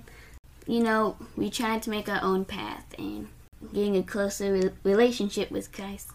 you 0.70 0.84
know, 0.84 1.18
we 1.36 1.50
tried 1.50 1.82
to 1.82 1.90
make 1.90 2.08
our 2.08 2.24
own 2.24 2.46
path 2.46 2.86
and 3.00 3.28
getting 3.74 3.98
a 3.98 4.04
closer 4.04 4.54
re- 4.54 4.72
relationship 4.84 5.50
with 5.50 5.72
Christ. 5.72 6.12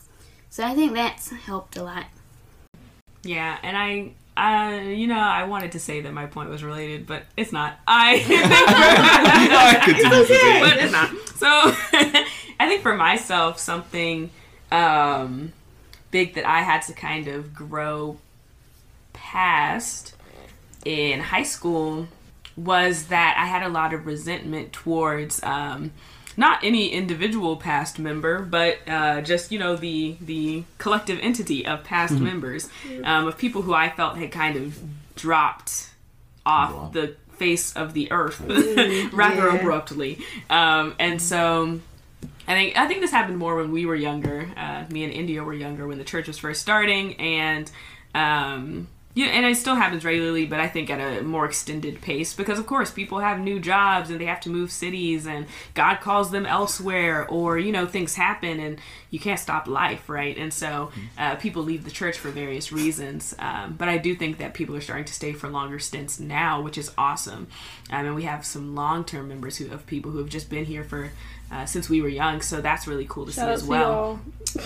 So 0.48 0.64
I 0.64 0.76
think 0.76 0.94
that's 0.94 1.30
helped 1.30 1.76
a 1.76 1.82
lot. 1.82 2.06
Yeah, 3.24 3.58
and 3.64 3.76
I, 3.76 4.12
uh, 4.40 4.80
you 4.82 5.08
know, 5.08 5.18
I 5.18 5.42
wanted 5.44 5.72
to 5.72 5.80
say 5.80 6.02
that 6.02 6.12
my 6.12 6.26
point 6.26 6.50
was 6.50 6.62
related, 6.62 7.04
but 7.04 7.24
it's 7.36 7.50
not. 7.50 7.80
I 7.88 8.24
I 9.50 9.84
continue 9.84 10.18
to 10.18 10.26
say 10.26 10.34
it. 10.34 10.60
but 10.60 10.84
it's 10.84 10.92
not. 10.92 11.10
So 11.36 11.48
I 12.60 12.68
think 12.68 12.82
for 12.82 12.94
myself, 12.94 13.58
something 13.58 14.30
um, 14.70 15.52
big 16.12 16.34
that 16.34 16.46
I 16.46 16.60
had 16.60 16.82
to 16.82 16.92
kind 16.92 17.26
of 17.26 17.52
grow 17.52 18.18
past 19.12 20.14
in 20.84 21.18
high 21.18 21.42
school 21.42 22.06
was 22.56 23.06
that 23.06 23.36
I 23.38 23.46
had 23.46 23.62
a 23.62 23.68
lot 23.68 23.92
of 23.92 24.06
resentment 24.06 24.72
towards 24.72 25.42
um, 25.42 25.92
not 26.36 26.62
any 26.64 26.88
individual 26.88 27.56
past 27.56 27.98
member, 27.98 28.40
but 28.42 28.78
uh, 28.88 29.20
just 29.20 29.50
you 29.52 29.58
know 29.58 29.76
the 29.76 30.16
the 30.20 30.64
collective 30.78 31.18
entity 31.22 31.66
of 31.66 31.84
past 31.84 32.18
members 32.20 32.68
um, 33.04 33.26
of 33.26 33.38
people 33.38 33.62
who 33.62 33.74
I 33.74 33.90
felt 33.90 34.16
had 34.18 34.30
kind 34.32 34.56
of 34.56 34.78
dropped 35.16 35.90
off 36.46 36.72
Wow. 36.72 36.90
the 36.92 37.16
face 37.38 37.74
of 37.74 37.94
the 37.94 38.12
earth 38.12 38.40
rather 39.12 39.46
Yeah. 39.48 39.56
abruptly, 39.56 40.18
um, 40.50 40.94
and 40.98 41.20
so. 41.20 41.80
I 42.46 42.52
think 42.52 42.76
I 42.76 42.86
think 42.86 43.00
this 43.00 43.10
happened 43.10 43.38
more 43.38 43.56
when 43.56 43.72
we 43.72 43.86
were 43.86 43.94
younger. 43.94 44.46
Uh, 44.54 44.84
me 44.90 45.02
and 45.04 45.10
India 45.14 45.42
were 45.42 45.54
younger 45.54 45.86
when 45.86 45.96
the 45.96 46.04
church 46.04 46.26
was 46.28 46.36
first 46.36 46.60
starting, 46.60 47.14
and 47.18 47.70
um, 48.14 48.86
yeah, 49.14 49.26
and 49.26 49.46
it 49.46 49.56
still 49.56 49.76
happens 49.76 50.04
regularly, 50.04 50.44
but 50.44 50.58
I 50.58 50.66
think 50.66 50.90
at 50.90 50.98
a 50.98 51.22
more 51.22 51.44
extended 51.44 52.00
pace 52.00 52.34
because, 52.34 52.58
of 52.58 52.66
course, 52.66 52.90
people 52.90 53.20
have 53.20 53.38
new 53.38 53.60
jobs 53.60 54.10
and 54.10 54.20
they 54.20 54.24
have 54.24 54.40
to 54.40 54.50
move 54.50 54.72
cities, 54.72 55.26
and 55.26 55.46
God 55.74 56.00
calls 56.00 56.32
them 56.32 56.46
elsewhere, 56.46 57.24
or 57.28 57.56
you 57.58 57.70
know 57.70 57.86
things 57.86 58.16
happen, 58.16 58.58
and 58.58 58.80
you 59.10 59.20
can't 59.20 59.38
stop 59.38 59.68
life, 59.68 60.08
right? 60.08 60.36
And 60.36 60.52
so 60.52 60.90
uh, 61.16 61.36
people 61.36 61.62
leave 61.62 61.84
the 61.84 61.92
church 61.92 62.18
for 62.18 62.30
various 62.30 62.72
reasons. 62.72 63.34
Um, 63.38 63.74
but 63.78 63.88
I 63.88 63.98
do 63.98 64.16
think 64.16 64.38
that 64.38 64.52
people 64.52 64.74
are 64.74 64.80
starting 64.80 65.04
to 65.04 65.12
stay 65.12 65.32
for 65.32 65.48
longer 65.48 65.78
stints 65.78 66.18
now, 66.18 66.60
which 66.60 66.76
is 66.76 66.90
awesome. 66.98 67.46
Um, 67.90 68.06
and 68.06 68.14
we 68.16 68.24
have 68.24 68.44
some 68.44 68.74
long-term 68.74 69.28
members 69.28 69.58
who 69.58 69.70
of 69.72 69.86
people 69.86 70.10
who 70.10 70.18
have 70.18 70.28
just 70.28 70.50
been 70.50 70.64
here 70.64 70.82
for 70.82 71.10
uh, 71.52 71.66
since 71.66 71.88
we 71.88 72.02
were 72.02 72.08
young, 72.08 72.40
so 72.40 72.60
that's 72.60 72.86
really 72.88 73.06
cool 73.08 73.26
to 73.26 73.32
see 73.32 73.40
Shout 73.40 73.48
out 73.48 73.54
as 73.54 73.64
well. 73.64 74.20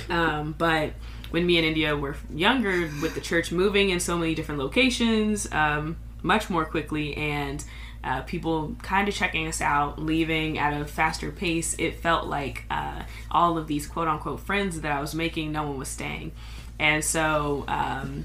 Um, 0.08 0.54
but 0.56 0.92
when 1.30 1.46
me 1.46 1.56
and 1.58 1.66
India 1.66 1.96
were 1.96 2.16
younger, 2.32 2.90
with 3.02 3.14
the 3.14 3.20
church 3.20 3.52
moving 3.52 3.90
in 3.90 4.00
so 4.00 4.16
many 4.16 4.34
different 4.34 4.60
locations, 4.60 5.50
um, 5.52 5.96
much 6.22 6.50
more 6.50 6.64
quickly, 6.64 7.16
and 7.16 7.64
uh, 8.04 8.22
people 8.22 8.74
kind 8.82 9.08
of 9.08 9.14
checking 9.14 9.46
us 9.46 9.60
out, 9.60 9.98
leaving 9.98 10.58
at 10.58 10.78
a 10.80 10.84
faster 10.84 11.30
pace, 11.30 11.74
it 11.78 11.96
felt 11.96 12.26
like 12.26 12.64
uh, 12.70 13.02
all 13.30 13.58
of 13.58 13.66
these 13.66 13.86
quote 13.86 14.08
unquote 14.08 14.40
friends 14.40 14.80
that 14.80 14.92
I 14.92 15.00
was 15.00 15.14
making, 15.14 15.52
no 15.52 15.64
one 15.64 15.78
was 15.78 15.88
staying. 15.88 16.32
And 16.78 17.04
so, 17.04 17.64
um, 17.66 18.24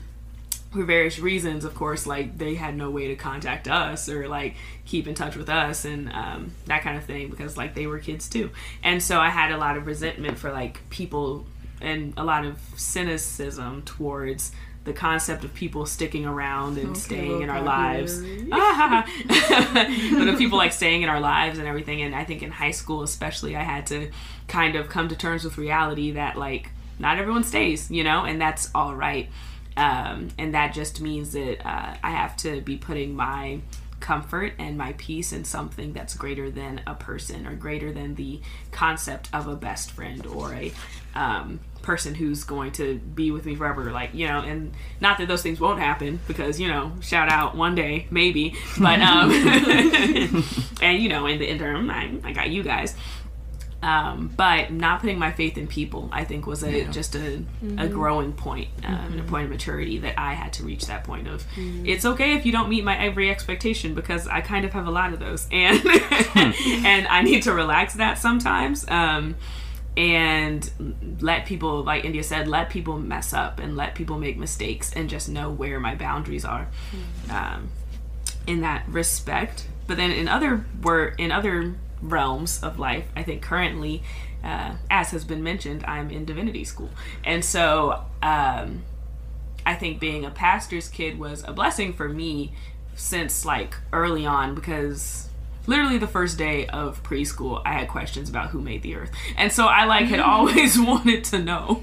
for 0.72 0.84
various 0.84 1.20
reasons, 1.20 1.66
of 1.66 1.76
course, 1.76 2.08
like 2.08 2.38
they 2.38 2.56
had 2.56 2.76
no 2.76 2.89
way 2.89 3.08
to 3.08 3.16
contact 3.16 3.68
us 3.68 4.10
or 4.10 4.28
like 4.28 4.56
keep 4.86 5.08
in 5.08 5.13
touch 5.13 5.36
with 5.36 5.50
us 5.50 5.86
and 5.86 6.12
um, 6.12 6.52
that 6.66 6.82
kind 6.82 6.98
of 6.98 7.04
thing 7.04 7.30
because 7.30 7.56
like 7.56 7.76
they 7.76 7.86
were 7.86 8.00
kids 8.00 8.28
too. 8.28 8.50
And 8.84 9.02
so 9.02 9.20
I 9.20 9.30
had 9.30 9.52
a 9.52 9.58
lot 9.58 9.78
of 9.78 9.86
resentment 9.86 10.38
for 10.38 10.52
like 10.52 10.88
people 10.89 11.46
and 11.84 12.13
a 12.17 12.24
lot 12.24 12.46
of 12.46 12.58
cynicism 12.76 13.84
towards 13.84 14.52
the 14.84 14.93
concept 14.93 15.43
of 15.43 15.54
people 15.54 15.86
sticking 15.86 16.26
around 16.26 16.78
and 16.78 16.98
staying 16.98 17.41
in 17.41 17.50
our 17.50 17.62
lives. 17.62 18.22
but 20.17 20.28
of 20.28 20.38
people 20.38 20.58
like 20.58 20.74
staying 20.74 21.04
in 21.04 21.10
our 21.10 21.22
lives 21.22 21.58
and 21.58 21.67
everything. 21.67 22.02
And 22.02 22.13
I 22.13 22.26
think 22.26 22.43
in 22.43 22.52
high 22.52 22.72
school, 22.72 23.02
especially, 23.02 23.56
I 23.56 23.63
had 23.63 23.88
to 23.88 24.12
kind 24.48 24.76
of 24.76 24.89
come 24.89 25.08
to 25.08 25.15
terms 25.15 25.46
with 25.46 25.58
reality 25.58 26.12
that 26.12 26.38
like 26.38 26.72
not 27.00 27.17
everyone 27.17 27.43
stays, 27.43 27.89
you 27.89 28.04
know, 28.04 28.26
and 28.26 28.41
that's 28.41 28.69
all 28.76 28.93
right. 28.93 29.30
Um, 29.78 30.30
and 30.38 30.54
that 30.54 30.74
just 30.74 31.02
means 31.02 31.32
that 31.32 31.65
uh, 31.65 31.96
I 32.04 32.12
have 32.12 32.36
to 32.38 32.62
be 32.62 32.78
putting 32.78 33.15
my 33.15 33.62
comfort 34.04 34.52
and 34.60 34.78
my 34.78 34.94
peace 34.98 35.32
in 35.32 35.46
something 35.46 35.94
that's 35.94 36.13
greater 36.13 36.52
than 36.52 36.82
a 36.86 36.94
person 36.94 37.48
or 37.48 37.56
greater 37.56 37.92
than 37.94 38.16
the 38.16 38.42
concept 38.72 39.30
of 39.32 39.48
a 39.48 39.56
best 39.56 39.92
friend 39.92 40.28
or 40.28 40.54
a 40.54 40.74
um, 41.16 41.62
person 41.82 42.13
who's 42.13 42.44
going 42.44 42.74
to 42.74 42.98
be 42.98 43.32
with 43.32 43.46
me 43.46 43.56
forever. 43.56 43.92
Like 43.92 44.13
you 44.13 44.28
know 44.28 44.39
and 44.39 44.74
not 45.00 45.18
that 45.20 45.30
those 45.30 45.42
things 45.42 45.60
won't 45.60 45.80
happen 45.80 46.20
because 46.28 46.60
you 46.60 46.68
know 46.68 46.92
shout 47.00 47.30
out 47.30 47.56
one 47.56 47.76
day 47.76 48.08
maybe 48.12 48.56
but 48.78 49.00
um 49.00 49.32
and 50.82 51.02
you 51.02 51.08
know 51.08 51.26
in 51.26 51.39
the 51.39 51.50
interim 51.50 51.89
I, 51.89 52.12
I 52.26 52.34
got 52.34 52.50
you 52.50 52.62
guys 52.62 52.96
um, 53.84 54.32
but 54.36 54.72
not 54.72 55.02
putting 55.02 55.19
my 55.19 55.32
faith 55.34 55.58
in 55.58 55.67
people, 55.67 56.10
I 56.12 56.24
think, 56.24 56.48
was 56.48 56.63
a 56.63 56.86
just 56.86 57.15
a, 57.15 57.43
a 57.78 57.88
growing 57.88 58.32
point, 58.34 58.69
um, 58.86 58.93
and 58.93 59.19
a 59.19 59.24
point 59.24 59.43
of 59.46 59.50
maturity 59.50 60.00
that 60.00 60.17
I 60.17 60.34
had 60.34 60.54
to 60.54 60.63
reach 60.63 60.86
that 60.88 61.04
point 61.04 61.28
of. 61.28 61.46
It's 61.86 62.06
okay 62.06 62.36
if 62.36 62.46
you 62.46 62.52
don't 62.54 62.69
meet 62.69 62.84
my 62.84 62.98
every 62.98 63.30
expectation 63.30 63.93
because 63.93 64.28
I 64.28 64.41
kind 64.41 64.63
of 64.65 64.72
have 64.74 64.88
a 64.88 64.91
lot 64.91 65.12
of 65.13 65.19
those, 65.19 65.48
and 65.52 65.82
and 66.36 67.08
I 67.08 67.22
need 67.24 67.43
to 67.43 67.54
relax 67.54 67.96
that 67.96 68.17
sometimes. 68.17 68.88
Um, 68.88 69.36
and 69.96 71.17
let 71.22 71.46
people, 71.46 71.84
like 71.84 72.04
India 72.04 72.24
said, 72.24 72.48
let 72.48 72.72
people 72.72 72.98
mess 72.98 73.32
up 73.32 73.60
and 73.60 73.78
let 73.78 73.93
people 73.93 74.17
make 74.17 74.38
mistakes, 74.38 74.91
and 74.93 75.10
just 75.10 75.30
know 75.30 75.52
where 75.52 75.80
my 75.80 75.93
boundaries 75.93 76.46
are. 76.46 76.67
Um, 77.30 77.69
in 78.48 78.62
that 78.62 78.88
respect. 78.88 79.67
But 79.88 79.98
then 79.98 80.12
in 80.12 80.28
other 80.28 80.65
wor- 80.82 81.13
in 81.17 81.32
other 81.32 81.76
realms 82.04 82.62
of 82.62 82.78
life, 82.78 83.06
I 83.16 83.24
think 83.24 83.42
currently, 83.42 84.04
uh, 84.44 84.74
as 84.92 85.12
has 85.12 85.24
been 85.24 85.42
mentioned, 85.42 85.84
I'm 85.88 86.10
in 86.12 86.26
divinity 86.26 86.66
school, 86.66 86.89
and 87.24 87.44
so 87.44 88.06
um, 88.22 88.84
I 89.66 89.76
think 89.76 90.00
being 90.00 90.26
a 90.26 90.32
pastor's 90.32 90.89
kid 90.89 91.18
was 91.18 91.44
a 91.48 91.54
blessing 91.54 91.94
for 91.94 92.10
me 92.10 92.54
since 92.96 93.46
like 93.46 93.76
early 93.92 94.26
on 94.26 94.54
because 94.56 95.30
literally 95.66 95.98
the 95.98 96.08
first 96.08 96.38
day 96.38 96.68
of 96.68 97.02
preschool 97.04 97.62
i 97.66 97.74
had 97.74 97.88
questions 97.88 98.30
about 98.30 98.50
who 98.50 98.62
made 98.62 98.82
the 98.82 98.96
earth. 98.96 99.12
And 99.38 99.52
so 99.52 99.66
i 99.66 99.86
like 99.86 100.06
had 100.06 100.20
always 100.20 100.80
wanted 100.80 101.24
to 101.26 101.39
know 101.39 101.82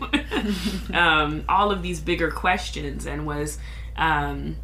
um, 0.92 1.44
all 1.48 1.70
of 1.70 1.82
these 1.82 2.00
bigger 2.00 2.30
questions 2.30 3.06
and 3.06 3.26
was 3.26 3.58
um, 3.96 4.56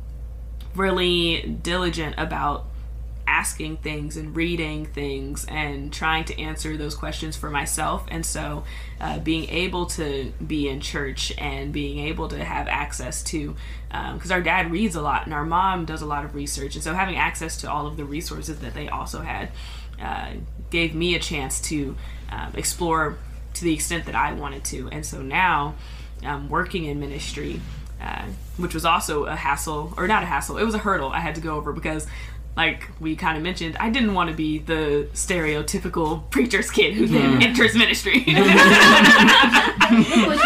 really 0.74 1.58
diligent 1.62 2.14
about 2.18 2.66
asking 3.26 3.78
things 3.78 4.16
and 4.16 4.36
reading 4.36 4.86
things 4.86 5.44
and 5.48 5.92
trying 5.92 6.24
to 6.24 6.40
answer 6.40 6.76
those 6.76 6.94
questions 6.94 7.36
for 7.36 7.50
myself. 7.50 8.04
And 8.08 8.24
so, 8.24 8.64
uh, 9.00 9.18
being 9.18 9.48
able 9.50 9.86
to 9.86 10.32
be 10.46 10.68
in 10.68 10.80
church 10.80 11.32
and 11.38 11.72
being 11.72 11.98
able 12.06 12.28
to 12.28 12.44
have 12.44 12.68
access 12.68 13.22
to, 13.24 13.56
because 14.14 14.30
our 14.30 14.42
dad 14.42 14.70
reads 14.70 14.94
a 14.94 15.02
lot 15.02 15.24
and 15.24 15.34
our 15.34 15.44
mom 15.44 15.84
does 15.84 16.02
a 16.02 16.06
lot 16.06 16.24
of 16.24 16.34
research. 16.34 16.74
And 16.74 16.84
so, 16.84 16.94
having 16.94 17.16
access 17.16 17.56
to 17.58 17.70
all 17.70 17.86
of 17.86 17.96
the 17.96 18.04
resources 18.04 18.60
that 18.60 18.74
they 18.74 18.88
also 18.88 19.20
had 19.20 19.50
uh, 20.00 20.32
gave 20.70 20.94
me 20.94 21.14
a 21.14 21.18
chance 21.18 21.60
to 21.62 21.96
um, 22.30 22.52
explore 22.54 23.18
to 23.54 23.64
the 23.64 23.72
extent 23.72 24.04
that 24.06 24.14
I 24.14 24.32
wanted 24.32 24.64
to. 24.66 24.88
And 24.90 25.04
so 25.04 25.22
now, 25.22 25.74
um, 26.24 26.48
working 26.48 26.84
in 26.84 27.00
ministry, 27.00 27.60
uh, 28.00 28.26
which 28.58 28.74
was 28.74 28.84
also 28.84 29.24
a 29.24 29.34
hassle, 29.34 29.94
or 29.96 30.06
not 30.06 30.22
a 30.22 30.26
hassle, 30.26 30.58
it 30.58 30.64
was 30.64 30.74
a 30.74 30.78
hurdle 30.78 31.10
I 31.10 31.20
had 31.20 31.34
to 31.36 31.40
go 31.40 31.56
over 31.56 31.72
because, 31.72 32.06
like 32.56 32.88
we 33.00 33.16
kind 33.16 33.36
of 33.36 33.42
mentioned, 33.42 33.76
I 33.78 33.90
didn't 33.90 34.14
want 34.14 34.30
to 34.30 34.36
be 34.36 34.58
the 34.58 35.08
stereotypical 35.12 36.30
preacher's 36.30 36.70
kid 36.70 36.94
who 36.94 37.06
then 37.06 37.42
enters 37.42 37.74
ministry. 37.76 38.24
Look 38.26 38.26
what 38.26 38.46
you 39.86 40.40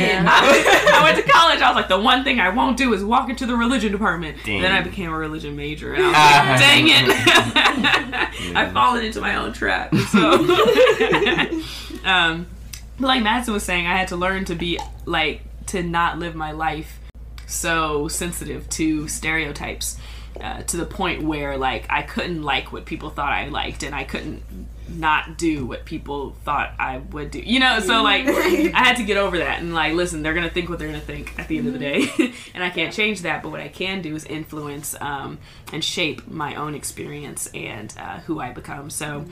done. 0.00 0.26
I 0.26 1.00
went 1.04 1.16
to 1.24 1.30
college. 1.30 1.60
I 1.60 1.68
was 1.68 1.76
like, 1.76 1.88
the 1.88 2.00
one 2.00 2.24
thing 2.24 2.40
I 2.40 2.48
won't 2.48 2.78
do 2.78 2.94
is 2.94 3.04
walk 3.04 3.28
into 3.28 3.44
the 3.44 3.56
religion 3.56 3.92
department. 3.92 4.38
Dang. 4.44 4.62
Then 4.62 4.72
I 4.72 4.80
became 4.80 5.12
a 5.12 5.18
religion 5.18 5.54
major. 5.54 5.92
And 5.92 6.02
I 6.04 6.52
was 6.52 6.60
like, 6.60 6.60
dang 6.60 6.86
it. 6.88 8.56
I've 8.56 8.72
fallen 8.72 9.04
into 9.04 9.20
my 9.20 9.36
own 9.36 9.52
trap. 9.52 9.94
So, 9.94 10.32
um, 12.04 12.46
but 12.98 13.06
like 13.06 13.22
Madison 13.22 13.54
was 13.54 13.64
saying, 13.64 13.86
I 13.86 13.96
had 13.96 14.08
to 14.08 14.16
learn 14.16 14.46
to 14.46 14.54
be 14.54 14.78
like, 15.04 15.42
to 15.66 15.82
not 15.82 16.18
live 16.18 16.34
my 16.34 16.52
life 16.52 16.98
so 17.46 18.08
sensitive 18.08 18.68
to 18.70 19.08
stereotypes. 19.08 19.98
Uh, 20.40 20.62
to 20.62 20.76
the 20.76 20.86
point 20.86 21.22
where 21.22 21.56
like 21.56 21.86
I 21.90 22.02
couldn't 22.02 22.42
like 22.42 22.72
what 22.72 22.84
people 22.84 23.10
thought 23.10 23.32
I 23.32 23.48
liked, 23.48 23.82
and 23.82 23.94
I 23.94 24.04
couldn't 24.04 24.42
not 24.88 25.38
do 25.38 25.66
what 25.66 25.84
people 25.84 26.36
thought 26.44 26.72
I 26.78 26.98
would 26.98 27.30
do. 27.30 27.40
You 27.40 27.60
know, 27.60 27.80
so 27.80 28.02
like 28.02 28.26
I 28.26 28.70
had 28.74 28.96
to 28.96 29.04
get 29.04 29.16
over 29.16 29.38
that 29.38 29.60
and 29.60 29.74
like 29.74 29.94
listen, 29.94 30.22
they're 30.22 30.34
gonna 30.34 30.50
think 30.50 30.68
what 30.68 30.78
they're 30.78 30.88
gonna 30.88 31.00
think 31.00 31.38
at 31.38 31.48
the 31.48 31.58
end 31.58 31.66
of 31.66 31.72
the 31.72 31.78
day, 31.78 32.32
and 32.54 32.62
I 32.62 32.70
can't 32.70 32.92
change 32.92 33.22
that. 33.22 33.42
But 33.42 33.50
what 33.50 33.60
I 33.60 33.68
can 33.68 34.02
do 34.02 34.14
is 34.14 34.24
influence 34.24 34.94
um, 35.00 35.38
and 35.72 35.84
shape 35.84 36.26
my 36.28 36.54
own 36.54 36.74
experience 36.74 37.48
and 37.54 37.92
uh, 37.98 38.20
who 38.20 38.40
I 38.40 38.52
become. 38.52 38.90
So 38.90 39.26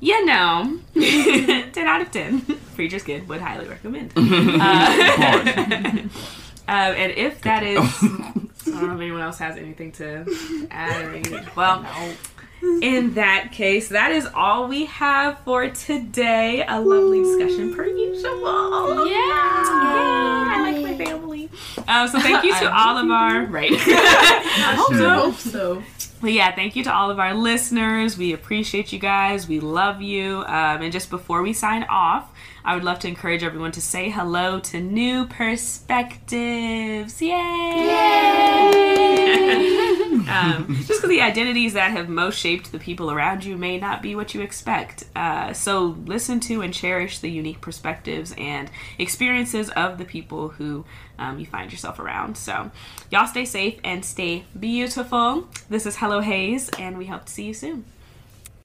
Yeah, 0.00 0.20
no. 0.24 0.78
10 0.94 1.78
out 1.78 2.00
of 2.02 2.10
10. 2.10 2.40
Preacher's 2.74 3.02
Kid 3.02 3.28
would 3.28 3.40
highly 3.40 3.66
recommend. 3.66 4.12
Uh, 4.16 4.20
um, 6.68 6.94
and 6.96 7.12
if 7.12 7.40
that 7.42 7.62
is, 7.62 7.78
I 8.66 8.70
don't 8.70 8.88
know 8.88 8.94
if 8.94 9.00
anyone 9.00 9.20
else 9.20 9.38
has 9.38 9.56
anything 9.56 9.92
to 9.92 10.24
add 10.70 11.04
or 11.04 11.10
anything. 11.10 11.46
Well, 11.56 11.84
in 12.82 13.14
that 13.14 13.50
case, 13.52 13.88
that 13.90 14.12
is 14.12 14.26
all 14.34 14.68
we 14.68 14.86
have 14.86 15.38
for 15.40 15.68
today. 15.68 16.64
A 16.66 16.80
lovely 16.80 17.22
discussion 17.22 17.74
per 17.74 17.86
usual. 17.86 19.06
Yeah. 19.06 19.16
I 19.16 20.70
like 20.72 20.82
my 20.82 20.96
family. 21.04 21.50
Um, 21.86 22.08
so 22.08 22.18
thank 22.20 22.44
you 22.44 22.54
to 22.58 22.72
all 22.74 22.96
of 22.98 23.10
our 23.10 23.44
right. 23.44 23.70
I 23.72 24.74
hope 24.76 24.94
so. 24.94 25.08
hope 25.10 25.34
so. 25.36 25.82
But 26.20 26.32
yeah, 26.32 26.54
thank 26.54 26.76
you 26.76 26.84
to 26.84 26.92
all 26.92 27.10
of 27.10 27.18
our 27.18 27.34
listeners. 27.34 28.16
We 28.16 28.32
appreciate 28.32 28.90
you 28.92 28.98
guys. 28.98 29.46
We 29.46 29.60
love 29.60 30.00
you. 30.00 30.38
Um, 30.46 30.82
and 30.82 30.90
just 30.90 31.10
before 31.10 31.42
we 31.42 31.52
sign 31.52 31.84
off, 31.90 32.32
I 32.64 32.74
would 32.74 32.84
love 32.84 32.98
to 33.00 33.08
encourage 33.08 33.44
everyone 33.44 33.72
to 33.72 33.82
say 33.82 34.08
hello 34.10 34.58
to 34.60 34.80
new 34.80 35.26
perspectives. 35.26 37.20
Yay! 37.22 38.55
um, 40.28 40.66
just 40.68 40.88
because 40.88 41.08
the 41.08 41.20
identities 41.20 41.72
that 41.74 41.90
have 41.90 42.08
most 42.08 42.38
shaped 42.38 42.72
the 42.72 42.78
people 42.78 43.10
around 43.10 43.44
you 43.44 43.56
may 43.56 43.78
not 43.78 44.02
be 44.02 44.14
what 44.14 44.34
you 44.34 44.40
expect. 44.40 45.04
Uh, 45.14 45.52
so 45.52 45.96
listen 46.04 46.40
to 46.40 46.62
and 46.62 46.72
cherish 46.72 47.18
the 47.18 47.30
unique 47.30 47.60
perspectives 47.60 48.34
and 48.38 48.70
experiences 48.98 49.70
of 49.70 49.98
the 49.98 50.04
people 50.04 50.50
who 50.50 50.84
um, 51.18 51.38
you 51.38 51.46
find 51.46 51.72
yourself 51.72 51.98
around. 51.98 52.36
So 52.36 52.70
y'all 53.10 53.26
stay 53.26 53.44
safe 53.44 53.78
and 53.82 54.04
stay 54.04 54.44
beautiful. 54.58 55.48
This 55.68 55.86
is 55.86 55.96
Hello 55.96 56.20
Hayes, 56.20 56.70
and 56.78 56.98
we 56.98 57.06
hope 57.06 57.24
to 57.26 57.32
see 57.32 57.44
you 57.44 57.54
soon. 57.54 57.84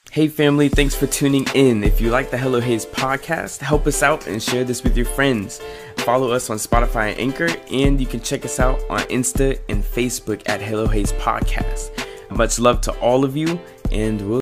Hey 0.10 0.28
family, 0.28 0.68
thanks 0.68 0.94
for 0.94 1.08
tuning 1.08 1.46
in. 1.56 1.86
If 1.86 2.02
you 2.02 2.10
like 2.10 2.32
the 2.32 2.38
Hello 2.38 2.60
Hayes 2.60 2.86
podcast, 2.86 3.60
help 3.60 3.88
us 3.88 4.04
out 4.04 4.28
and 4.28 4.44
share 4.44 4.66
this 4.66 4.84
with 4.84 4.98
your 4.98 5.06
friends. 5.06 5.62
Follow 6.00 6.32
us 6.32 6.50
on 6.50 6.58
Spotify 6.58 7.12
and 7.12 7.20
Anchor, 7.20 7.48
and 7.72 7.98
you 7.98 8.06
can 8.06 8.20
check 8.20 8.44
us 8.44 8.60
out 8.60 8.82
on 8.90 9.00
Insta 9.02 9.58
and 9.70 9.82
Facebook 9.82 10.42
at 10.48 10.62
Hello 10.62 10.86
Hayes 10.88 11.14
Podcast. 11.14 11.92
Much 12.30 12.60
love 12.60 12.82
to 12.82 12.92
all 13.00 13.24
of 13.24 13.38
you, 13.38 13.58
and 13.94 14.20
we'll 14.20 14.30